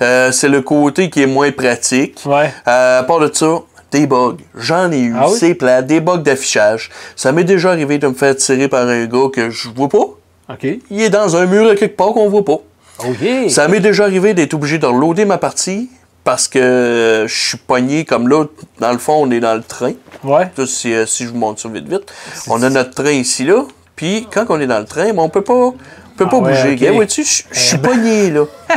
Euh, 0.03 0.33
c'est 0.33 0.49
le 0.49 0.61
côté 0.63 1.09
qui 1.11 1.23
est 1.23 1.27
moins 1.27 1.51
pratique. 1.53 2.08
Ouais. 2.27 2.53
Euh, 2.67 3.01
à 3.01 3.03
part 3.03 3.21
de 3.21 3.31
ça, 3.33 3.59
des 3.91 4.07
bugs. 4.07 4.37
J'en 4.55 4.91
ai 4.93 5.01
eu. 5.01 5.15
Ah 5.19 5.29
oui? 5.29 5.37
C'est 5.39 5.55
plat. 5.55 5.83
Des 5.83 6.01
bugs 6.01 6.19
d'affichage. 6.19 6.91
Ça 7.17 7.33
m'est 7.33 7.45
déjà 7.45 7.71
arrivé 7.71 7.99
de 7.99 8.07
me 8.09 8.15
faire 8.15 8.37
tirer 8.37 8.69
par 8.69 8.87
un 8.87 9.07
gars 9.07 9.29
que 9.33 9.51
je 9.51 9.69
vois 9.69 9.89
pas. 9.89 10.05
OK. 10.51 10.67
Il 10.91 11.03
est 11.03 11.11
dans 11.11 11.37
un 11.37 11.47
mur 11.47 11.69
à 11.71 11.75
quelque 11.75 11.97
part 11.97 12.13
qu'on 12.13 12.29
voit 12.29 12.45
pas. 12.45 12.61
OK. 13.01 13.51
Ça 13.51 13.69
m'est 13.69 13.81
déjà 13.81 14.05
arrivé 14.05 14.35
d'être 14.35 14.55
obligé 14.55 14.79
de 14.79 14.87
reloader 14.87 15.25
ma 15.25 15.39
partie 15.39 15.91
parce 16.25 16.49
que 16.49 17.25
je 17.27 17.35
suis 17.49 17.59
pogné 17.59 18.05
comme 18.05 18.29
là. 18.29 18.45
Dans 18.81 18.93
le 18.93 18.99
fond, 18.99 19.15
on 19.15 19.31
est 19.31 19.41
dans 19.41 19.55
le 19.55 19.63
train. 19.63 19.93
Ouais. 20.25 20.51
Si, 20.67 20.93
euh, 20.93 21.07
si 21.07 21.25
je 21.25 21.31
vous 21.31 21.39
montre 21.39 21.61
ça 21.61 21.69
vite, 21.69 21.89
vite. 21.89 22.13
On 22.49 22.63
a 22.63 22.69
notre 22.71 22.91
train 22.91 23.13
ici, 23.13 23.45
là. 23.45 23.65
Puis, 23.97 24.27
quand 24.31 24.45
on 24.49 24.61
est 24.61 24.67
dans 24.67 24.79
le 24.79 24.85
train, 24.85 25.13
ben, 25.13 25.19
on 25.23 25.29
peut 25.29 25.43
pas, 25.43 25.55
on 25.55 25.73
peut 26.17 26.25
Ah 26.27 26.31
pas 26.31 26.39
ouais, 26.39 26.53
bouger. 26.53 26.77
Gars, 26.77 26.93
vois-tu, 26.93 27.25
je 27.25 27.43
je 27.51 27.59
suis 27.59 27.79
pogné, 27.79 28.31
là. 28.31 28.45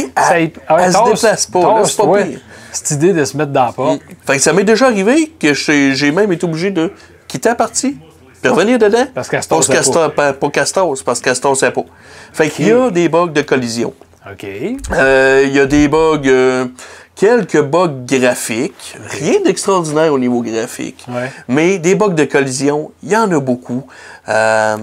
sais, 0.00 0.10
elle, 0.32 0.50
ah 0.68 0.76
ouais, 0.76 0.82
elle 0.84 0.92
se 0.92 1.04
déplace 1.04 1.46
pas, 1.46 1.60
là. 1.60 1.84
C'est 1.84 1.96
pas 1.96 2.22
pire. 2.22 2.40
Cette 2.72 2.90
idée 2.92 3.12
de 3.12 3.24
se 3.24 3.36
mettre 3.36 3.52
dans 3.52 3.66
la 3.66 3.72
porte. 3.72 4.00
Fait 4.26 4.36
que 4.36 4.42
ça 4.42 4.52
m'est 4.52 4.64
déjà 4.64 4.86
arrivé 4.86 5.32
que 5.38 5.52
j'ai 5.52 5.94
j'ai 5.94 6.10
même 6.10 6.32
été 6.32 6.44
obligé 6.44 6.70
de 6.70 6.92
quitter 7.28 7.50
la 7.50 7.54
partie. 7.54 7.96
Puis 8.40 8.50
revenir 8.50 8.78
dedans. 8.78 9.06
Parce 9.14 9.28
qu'elle 9.28 9.42
Parce 9.48 9.68
qu'elle 9.68 10.10
pas. 10.14 10.32
Pas 10.32 10.50
tasse, 10.50 11.02
parce 11.04 11.20
tassait 11.20 11.70
pas. 11.70 11.84
Fait 12.32 12.48
qu'il 12.48 12.66
y 12.66 12.72
a 12.72 12.90
des 12.90 13.08
bugs 13.08 13.28
de 13.28 13.42
collision. 13.42 13.94
OK. 14.30 14.46
Euh, 14.92 15.44
Il 15.46 15.52
y 15.52 15.60
a 15.60 15.66
des 15.66 15.88
bugs, 15.88 16.20
euh, 16.26 16.66
quelques 17.14 17.60
bugs 17.60 18.04
graphiques. 18.06 18.96
Rien 19.10 19.40
d'extraordinaire 19.44 20.12
au 20.12 20.18
niveau 20.18 20.42
graphique. 20.42 21.04
Ouais. 21.08 21.30
Mais 21.48 21.78
des 21.78 21.94
bugs 21.94 22.14
de 22.14 22.24
collision, 22.24 22.92
il 23.02 23.10
y 23.10 23.16
en 23.16 23.30
a 23.30 23.40
beaucoup. 23.40 23.84
Euh, 24.28 24.76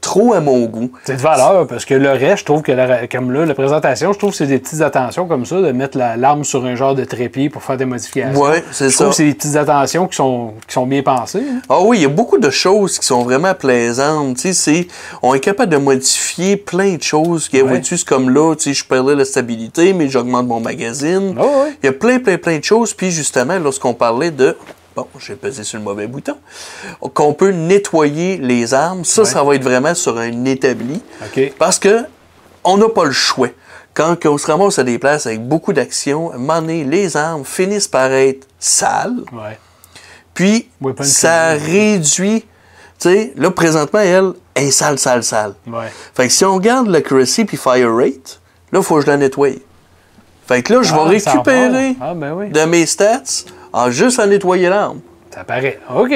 trop 0.00 0.32
à 0.34 0.40
mon 0.40 0.64
goût. 0.66 0.90
C'est 1.04 1.16
de 1.16 1.20
valeur 1.22 1.66
parce 1.68 1.84
que 1.84 1.94
le 1.94 2.10
reste, 2.10 2.38
je 2.38 2.44
trouve 2.44 2.62
que 2.62 2.72
la, 2.72 3.06
comme 3.06 3.30
là, 3.32 3.46
la 3.46 3.54
présentation, 3.54 4.12
je 4.12 4.18
trouve 4.18 4.30
que 4.32 4.36
c'est 4.36 4.46
des 4.46 4.58
petites 4.58 4.80
attentions 4.80 5.26
comme 5.26 5.44
ça, 5.46 5.60
de 5.60 5.70
mettre 5.72 5.96
la- 5.96 6.16
l'arme 6.16 6.42
sur 6.44 6.64
un 6.64 6.74
genre 6.74 6.94
de 6.96 7.04
trépied 7.04 7.48
pour 7.48 7.62
faire 7.62 7.76
des 7.76 7.84
modifications. 7.84 8.40
Ouais, 8.40 8.64
c'est 8.72 8.88
Je 8.90 8.94
trouve 8.94 9.06
ça. 9.06 9.10
que 9.10 9.16
c'est 9.16 9.24
des 9.24 9.34
petites 9.34 9.56
attentions 9.56 10.08
qui 10.08 10.16
sont, 10.16 10.54
qui 10.66 10.74
sont 10.74 10.86
bien 10.86 11.02
pensées. 11.02 11.42
hein. 11.48 11.60
Ah 11.68 11.78
oui, 11.80 11.98
il 11.98 12.02
y 12.02 12.06
a 12.06 12.08
beaucoup 12.08 12.38
de 12.38 12.50
choses 12.50 12.98
qui 12.98 13.06
sont 13.06 13.22
vraiment 13.22 13.54
plaisantes. 13.54 14.36
Tu 14.38 14.52
sais, 14.52 14.88
on 15.22 15.32
est 15.34 15.40
capable 15.40 15.70
de 15.70 15.76
modifier 15.76 16.56
plein 16.56 16.94
de 16.96 17.02
choses. 17.02 17.48
Il 17.52 17.58
y 17.58 17.62
a, 17.62 17.64
Ouais. 17.64 17.80
comme 18.06 18.30
là, 18.30 18.54
tu 18.56 18.64
sais, 18.64 18.74
je 18.74 18.84
perdais 18.84 19.14
la 19.14 19.24
stabilité, 19.24 19.92
mais 19.92 20.08
j'augmente 20.08 20.46
mon 20.46 20.60
magazine. 20.60 21.36
Ah 21.38 21.42
ouais. 21.42 21.76
Il 21.82 21.86
y 21.86 21.88
a 21.88 21.92
plein, 21.92 22.18
plein, 22.18 22.36
plein 22.36 22.58
de 22.58 22.64
choses. 22.64 22.94
Puis 22.94 23.10
justement, 23.12 23.58
lorsqu'on 23.58 23.94
parlait 23.94 24.30
de... 24.32 24.56
Bon, 24.96 25.06
j'ai 25.18 25.36
pesé 25.36 25.62
sur 25.62 25.78
le 25.78 25.84
mauvais 25.84 26.06
bouton. 26.06 26.36
Qu'on 27.12 27.34
peut 27.34 27.50
nettoyer 27.50 28.38
les 28.38 28.72
armes. 28.72 29.04
Ça, 29.04 29.22
Ouais. 29.22 29.28
ça 29.28 29.42
va 29.44 29.54
être 29.54 29.62
vraiment 29.62 29.94
sur 29.94 30.16
un 30.16 30.44
établi. 30.46 31.02
Parce 31.58 31.78
que 31.78 32.04
on 32.64 32.78
n'a 32.78 32.88
pas 32.88 33.04
le 33.04 33.12
choix. 33.12 33.48
Quand 33.92 34.16
on 34.24 34.38
se 34.38 34.46
ramasse 34.46 34.78
à 34.78 34.84
des 34.84 34.98
places 34.98 35.26
avec 35.26 35.46
beaucoup 35.46 35.72
d'action, 35.74 36.30
à 36.32 36.36
un 36.36 36.38
moment 36.38 36.60
donné, 36.60 36.84
les 36.84 37.16
armes 37.16 37.44
finissent 37.44 37.88
par 37.88 38.10
être 38.10 38.46
sales. 38.58 39.22
Ouais. 39.32 39.58
Puis, 40.34 40.68
ça 41.02 41.50
réduit. 41.52 42.40
Tu 42.98 43.08
sais, 43.10 43.32
là, 43.36 43.50
présentement, 43.50 44.00
elle 44.00 44.32
est 44.54 44.70
sale, 44.70 44.98
sale, 44.98 45.22
sale. 45.22 45.54
Ouais. 45.66 45.92
Fait 46.14 46.26
que 46.28 46.32
si 46.32 46.44
on 46.46 46.54
regarde 46.54 46.88
l'accuracy 46.88 47.44
puis 47.44 47.56
fire 47.58 47.94
rate, 47.94 48.40
là, 48.72 48.78
il 48.80 48.82
faut 48.82 48.96
que 48.96 49.02
je 49.02 49.06
la 49.06 49.16
nettoie. 49.18 49.50
Fait 50.46 50.62
que 50.62 50.72
là, 50.74 50.82
je 50.82 50.92
Ah, 50.94 51.04
vais 51.04 51.10
récupérer. 51.18 51.96
Ah, 52.00 52.14
ben 52.14 52.32
oui. 52.32 52.48
de 52.50 52.60
mes 52.64 52.86
stats 52.86 53.22
en 53.72 53.90
juste 53.90 54.18
à 54.18 54.26
nettoyer 54.26 54.68
l'arme. 54.68 55.00
Ça 55.34 55.44
paraît. 55.44 55.78
OK. 55.94 56.12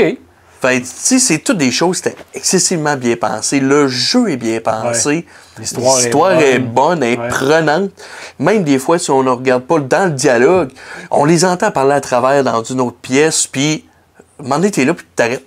Fait 0.63 0.81
tu 0.81 0.87
sais, 0.87 1.19
c'est 1.19 1.39
toutes 1.39 1.57
des 1.57 1.71
choses 1.71 2.03
qui 2.03 2.09
étaient 2.11 2.19
excessivement 2.35 2.95
bien 2.97 3.17
pensées. 3.17 3.61
Le 3.61 3.89
jeu 3.89 4.31
est 4.31 4.37
bien 4.37 4.61
pensé. 4.61 5.25
L'histoire 5.59 6.39
est 6.41 6.59
bonne. 6.59 7.03
est 7.03 7.19
Ouais. 7.19 7.29
prenante. 7.29 7.91
Même 8.39 8.63
des 8.63 8.79
fois, 8.79 8.99
si 8.99 9.11
on 9.11 9.23
ne 9.23 9.31
regarde 9.31 9.63
pas 9.63 9.79
dans 9.79 10.05
le 10.07 10.11
dialogue, 10.13 10.71
on 11.11 11.25
les 11.25 11.45
entend 11.47 11.71
parler 11.71 11.95
à 11.95 12.01
travers 12.03 12.45
dans 12.45 12.63
une 12.63 12.81
autre 12.83 12.99
pièce, 13.01 13.47
puis 13.47 13.87
à 14.19 14.43
un 14.43 14.43
moment 14.45 14.57
donné, 14.57 14.71
t'es 14.71 14.85
là, 14.85 14.93
puis 14.93 15.05
tu 15.07 15.13
t'arrêtes. 15.17 15.47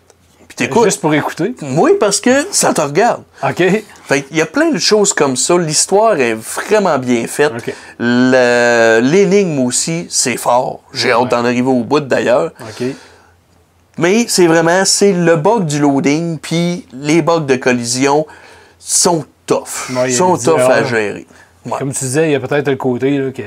Puis 0.56 0.68
t'écoutes. 0.68 0.84
Juste 0.86 1.02
pour 1.02 1.14
écouter. 1.14 1.56
Oui, 1.62 1.92
parce 2.00 2.22
que 2.22 2.46
ça 2.52 2.74
te 2.74 2.82
regarde. 2.82 3.24
OK. 3.44 3.64
Fait 4.06 4.22
qu'il 4.22 4.38
y 4.38 4.42
a 4.42 4.46
plein 4.46 4.70
de 4.72 4.78
choses 4.78 5.12
comme 5.14 5.36
ça. 5.36 5.58
L'histoire 5.58 6.20
est 6.20 6.36
vraiment 6.36 7.00
bien 7.00 7.26
faite. 7.28 7.52
OK. 7.58 7.74
Le- 8.00 9.00
L'énigme 9.02 9.60
aussi, 9.60 10.06
c'est 10.10 10.38
fort. 10.38 10.82
J'ai 10.94 11.12
hâte 11.12 11.30
d'en 11.30 11.44
arriver 11.46 11.70
au 11.70 11.84
bout 11.84 12.02
d'ailleurs. 12.02 12.52
OK. 12.62 12.86
Mais 13.98 14.26
c'est 14.28 14.48
vraiment, 14.48 14.86
c'est 14.86 15.14
le 15.14 15.36
bug 15.36 15.66
du 15.66 15.80
loading, 15.80 16.40
puis 16.40 16.86
les 16.94 17.22
bugs 17.22 17.42
de 17.42 17.56
collision 17.56 18.26
sont 18.80 19.24
tough. 19.46 19.90
Ouais, 19.96 20.10
il 20.10 20.14
sont 20.14 20.36
tough 20.38 20.60
à 20.60 20.84
gérer. 20.84 21.28
Ouais. 21.66 21.78
Comme 21.80 21.94
tu 21.94 22.00
disais, 22.00 22.30
il 22.30 22.32
y 22.32 22.36
a 22.36 22.40
peut-être 22.40 22.68
le 22.70 22.76
côté 22.76 23.18
là, 23.18 23.32
que 23.32 23.44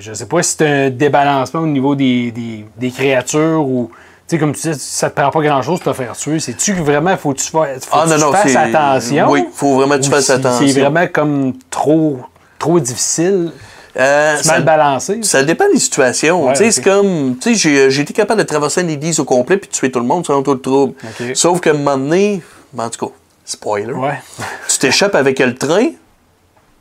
je 0.00 0.12
sais 0.12 0.26
pas 0.26 0.42
si 0.42 0.56
c'est 0.58 0.66
un 0.86 0.90
débalancement 0.90 1.60
au 1.60 1.66
niveau 1.66 1.94
des, 1.94 2.30
des, 2.30 2.66
des 2.76 2.90
créatures 2.90 3.64
ou. 3.66 3.90
Tu 4.28 4.34
sais, 4.34 4.38
comme 4.40 4.52
tu 4.54 4.62
disais, 4.62 4.74
ça 4.76 5.08
te 5.08 5.20
prend 5.20 5.30
pas 5.30 5.40
grand-chose 5.40 5.78
pour 5.80 5.92
te 5.92 5.96
faire 5.96 6.16
tuer. 6.16 6.40
C'est-tu 6.40 6.74
que 6.74 6.80
vraiment, 6.80 7.16
faut 7.16 7.32
que 7.32 7.38
tu, 7.38 7.48
faut 7.48 7.62
Ah, 7.92 8.06
non, 8.08 8.16
tu 8.16 8.20
non, 8.22 8.32
fasses 8.32 8.56
attention? 8.56 9.30
oui, 9.30 9.44
faut 9.54 9.76
vraiment 9.76 9.96
que 9.96 10.02
tu 10.02 10.10
fasses 10.10 10.30
attention. 10.30 10.66
C'est 10.66 10.80
vraiment 10.80 11.06
comme 11.06 11.52
trop, 11.70 12.18
trop 12.58 12.80
difficile, 12.80 13.52
Euh, 13.96 14.36
mal 14.46 14.64
balancé? 14.64 15.20
ça 15.22 15.44
dépend 15.44 15.66
des 15.72 15.78
situations. 15.78 16.46
Ouais, 16.48 16.54
tu 16.54 16.70
c'est 16.72 16.82
comme, 16.82 17.36
tu 17.40 17.50
sais, 17.50 17.54
j'ai, 17.54 17.90
j'ai 17.90 18.02
été 18.02 18.12
capable 18.12 18.40
de 18.42 18.46
traverser 18.46 18.80
un 18.80 18.88
église 18.88 19.20
au 19.20 19.24
complet 19.24 19.58
puis 19.58 19.68
de 19.70 19.74
tuer 19.74 19.92
tout 19.92 20.00
le 20.00 20.06
monde 20.06 20.26
sans 20.26 20.42
tout 20.42 20.54
le 20.54 20.60
trouble. 20.60 20.94
Sauf 21.34 21.60
que 21.60 21.70
un 21.70 21.74
moment 21.74 21.96
donné, 21.96 22.42
en 22.76 22.90
tout 22.90 23.06
cas, 23.06 23.12
spoiler, 23.44 23.92
Ouais. 23.92 24.20
tu 24.68 24.78
t'échappes 24.78 25.14
avec 25.14 25.38
le 25.38 25.54
train, 25.54 25.90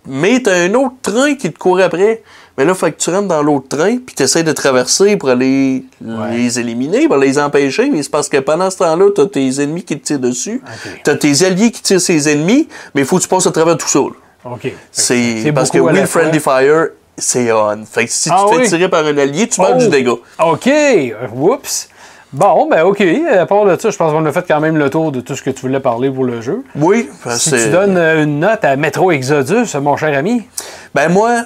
mais 0.08 0.42
t'as 0.42 0.64
un 0.68 0.74
autre 0.74 0.96
train 1.04 1.36
qui 1.36 1.52
te 1.54 1.58
court 1.60 1.80
après. 1.80 2.24
Mais 2.57 2.63
là, 2.65 2.71
il 2.71 2.77
faut 2.77 2.85
que 2.85 2.91
tu 2.91 3.09
rentres 3.09 3.27
dans 3.27 3.43
l'autre 3.43 3.67
train, 3.77 3.97
puis 3.97 4.15
tu 4.15 4.24
essaies 4.24 4.43
de 4.43 4.51
traverser 4.53 5.17
pour 5.17 5.29
aller 5.29 5.83
Ouais. 6.01 6.38
les 6.38 6.59
éliminer, 6.59 7.07
pour 7.07 7.17
les 7.17 7.38
empêcher. 7.38 7.89
Mais 7.89 8.01
c'est 8.03 8.09
parce 8.12 8.29
que 8.29 8.38
pendant 8.38 8.69
ce 8.69 8.77
temps-là, 8.77 9.09
t'as 9.13 9.25
tes 9.25 9.62
ennemis 9.62 9.83
qui 9.83 10.00
te 10.00 10.05
tirent 10.05 10.19
dessus. 10.19 10.62
Ok. 10.65 11.01
T'as 11.03 11.15
tes 11.15 11.43
alliés 11.43 11.71
qui 11.71 11.81
tirent 11.81 12.00
ses 12.01 12.29
ennemis, 12.29 12.67
mais 12.93 13.01
il 13.01 13.07
faut 13.07 13.17
que 13.17 13.24
tu 13.24 13.27
passes 13.27 13.45
à 13.47 13.51
travers 13.51 13.77
tout 13.77 13.88
ça. 13.89 14.00
là. 14.00 14.51
OK. 14.53 14.71
C'est 14.91 15.51
parce 15.53 15.69
que 15.69 15.79
Will. 15.79 16.05
Friendly 16.07 16.39
Fire, 16.39 16.89
c'est 17.17 17.51
on. 17.51 17.83
Fait 17.85 18.05
que 18.05 18.12
si 18.12 18.29
Ah 18.31 18.43
tu 18.47 18.51
te 18.51 18.55
oui? 18.59 18.63
fais 18.63 18.69
tirer 18.77 18.89
par 18.89 19.05
un 19.05 19.17
allié, 19.17 19.47
tu 19.47 19.59
manques 19.59 19.71
Oh! 19.75 19.79
du 19.79 19.88
dégât. 19.89 20.12
OK. 20.45 20.69
Whoops. 21.33 21.89
Bon, 22.33 22.67
ben 22.69 22.83
OK. 22.83 23.01
À 23.38 23.45
part 23.45 23.65
de 23.65 23.79
ça, 23.79 23.89
je 23.89 23.97
pense 23.97 24.12
qu'on 24.12 24.25
a 24.25 24.31
fait 24.31 24.45
quand 24.47 24.59
même 24.59 24.77
le 24.77 24.89
tour 24.89 25.12
de 25.12 25.21
tout 25.21 25.35
ce 25.35 25.41
que 25.41 25.50
tu 25.51 25.62
voulais 25.62 25.79
parler 25.79 26.09
pour 26.12 26.25
le 26.25 26.41
jeu. 26.41 26.63
Oui, 26.75 27.09
Si 27.38 27.51
tu 27.51 27.69
donnes 27.69 27.97
une 27.97 28.39
note 28.39 28.63
à 28.65 28.75
Metro 28.75 29.12
Exodus, 29.12 29.74
mon 29.81 29.95
cher 29.97 30.17
ami, 30.17 30.43
Ben 30.93 31.09
moi, 31.09 31.43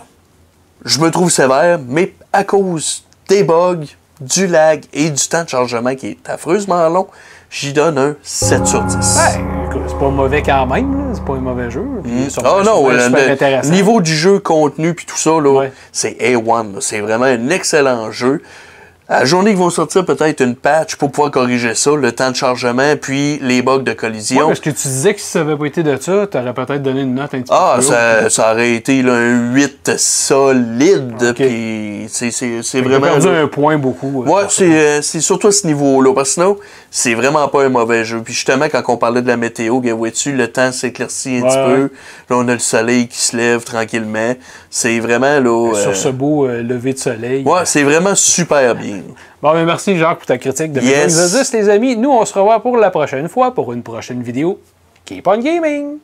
je 0.85 0.99
me 0.99 1.09
trouve 1.11 1.29
sévère, 1.31 1.79
mais 1.87 2.13
à 2.33 2.43
cause 2.43 3.03
des 3.27 3.43
bugs, 3.43 3.85
du 4.21 4.47
lag 4.47 4.83
et 4.93 5.09
du 5.09 5.27
temps 5.27 5.43
de 5.43 5.49
chargement 5.49 5.95
qui 5.95 6.07
est 6.07 6.29
affreusement 6.29 6.87
long, 6.89 7.07
j'y 7.49 7.71
donne 7.71 7.97
un 7.97 8.15
7 8.21 8.67
sur 8.67 8.81
10. 8.83 8.95
ben, 9.17 9.65
écoute, 9.69 9.81
c'est 9.87 9.97
pas 9.97 10.09
mauvais 10.09 10.43
quand 10.43 10.65
même. 10.67 11.11
C'est 11.13 11.23
pas 11.23 11.33
un 11.33 11.39
mauvais 11.39 11.71
jeu. 11.71 11.85
Sûrement- 12.27 12.49
Ah 12.59 12.63
non, 12.63 12.89
le, 12.89 13.69
niveau 13.69 14.01
du 14.01 14.13
jeu, 14.15 14.39
contenu, 14.39 14.93
puis 14.93 15.05
tout 15.05 15.17
ça, 15.17 15.31
là, 15.39 15.49
Ouais. 15.59 15.71
c'est 15.93 16.17
A1. 16.19 16.73
là. 16.73 16.79
C'est 16.81 16.99
vraiment 16.99 17.25
un 17.25 17.49
excellent 17.49 18.11
jeu. 18.11 18.41
À 19.11 19.21
la 19.21 19.25
journée 19.25 19.49
qu'ils 19.49 19.59
vont 19.59 19.71
sortir 19.71 20.05
peut-être 20.05 20.39
une 20.43 20.55
patch 20.55 20.95
pour 20.95 21.11
pouvoir 21.11 21.31
corriger 21.31 21.73
ça, 21.73 21.89
le 21.95 22.11
temps 22.11 22.29
de 22.29 22.35
chargement, 22.35 22.95
puis 22.95 23.39
les 23.41 23.63
bugs 23.63 23.79
de 23.79 23.89
Ouais, 23.89 23.95
collision. 23.95 24.45
parce 24.47 24.59
que 24.59 24.69
tu 24.69 24.87
disais 24.87 25.15
que 25.15 25.19
si 25.19 25.25
ça 25.25 25.39
avait 25.41 25.57
pas 25.57 25.65
été 25.65 25.81
de 25.81 25.97
ça, 25.99 26.27
tu 26.27 26.37
aurais 26.37 26.53
peut-être 26.53 26.83
donné 26.83 27.01
une 27.01 27.15
note 27.15 27.33
un 27.33 27.41
petit 27.41 27.49
Ah, 27.51 27.73
peu 27.77 27.81
plus 27.81 27.87
haute. 27.89 27.93
ça, 27.95 28.29
ça 28.29 28.51
aurait 28.53 28.75
été 28.75 29.01
là, 29.01 29.13
un 29.13 29.51
8 29.51 29.97
solide, 29.97 31.13
Ok. 31.27 31.35
puis 31.37 32.05
c'est 32.07 32.81
vraiment... 32.81 33.07
perdu 33.07 33.27
là- 33.31 33.41
un 33.41 33.47
point 33.47 33.77
beaucoup. 33.79 34.23
euh, 34.23 34.29
Ouais, 34.29 34.43
c'est 34.49 34.65
euh, 34.71 35.01
c'est 35.01 35.21
surtout 35.21 35.47
à 35.47 35.51
ce 35.51 35.65
niveau-là. 35.65 36.13
Parce 36.13 36.29
que 36.29 36.33
sinon, 36.35 36.57
c'est 36.91 37.13
vraiment 37.13 37.47
pas 37.47 37.63
un 37.65 37.69
mauvais 37.69 38.03
jeu. 38.05 38.21
Puis 38.23 38.33
justement, 38.33 38.65
quand 38.71 38.81
on 38.87 38.97
parlait 38.97 39.21
de 39.21 39.27
la 39.27 39.37
météo, 39.37 39.79
bien, 39.79 39.93
vois-tu, 39.93 40.31
le 40.33 40.51
temps 40.51 40.71
s'éclaircit 40.71 41.37
un 41.37 41.41
Ouais, 41.41 41.47
petit 41.49 41.57
peu. 41.75 41.81
Là, 42.29 42.35
on 42.41 42.47
a 42.47 42.53
le 42.53 42.59
soleil 42.59 43.07
qui 43.07 43.19
se 43.19 43.37
lève 43.37 43.63
tranquillement. 43.63 44.33
C'est 44.69 44.99
vraiment, 44.99 45.39
là... 45.39 45.71
euh, 45.73 45.75
Sur 45.75 45.95
ce 45.95 46.09
beau 46.09 46.47
euh, 46.47 46.61
lever 46.63 46.93
de 46.93 46.99
soleil. 46.99 47.43
Ouais, 47.45 47.61
c'est 47.65 47.83
vraiment 47.83 48.15
super 48.15 48.75
bien. 48.75 49.01
Bon, 49.41 49.53
ben 49.53 49.65
merci 49.65 49.97
Jacques 49.97 50.17
pour 50.17 50.25
ta 50.27 50.37
critique 50.37 50.71
de 50.73 50.81
Yes. 50.81 51.17
Exodus, 51.17 51.55
les 51.57 51.69
amis. 51.69 51.95
Nous, 51.95 52.09
on 52.11 52.25
se 52.25 52.33
revoit 52.33 52.59
pour 52.61 52.77
la 52.77 52.89
prochaine 52.91 53.29
fois 53.29 53.53
pour 53.53 53.71
une 53.73 53.83
prochaine 53.83 54.21
vidéo. 54.21 54.59
Keep 55.05 55.27
on 55.27 55.37
gaming! 55.39 55.97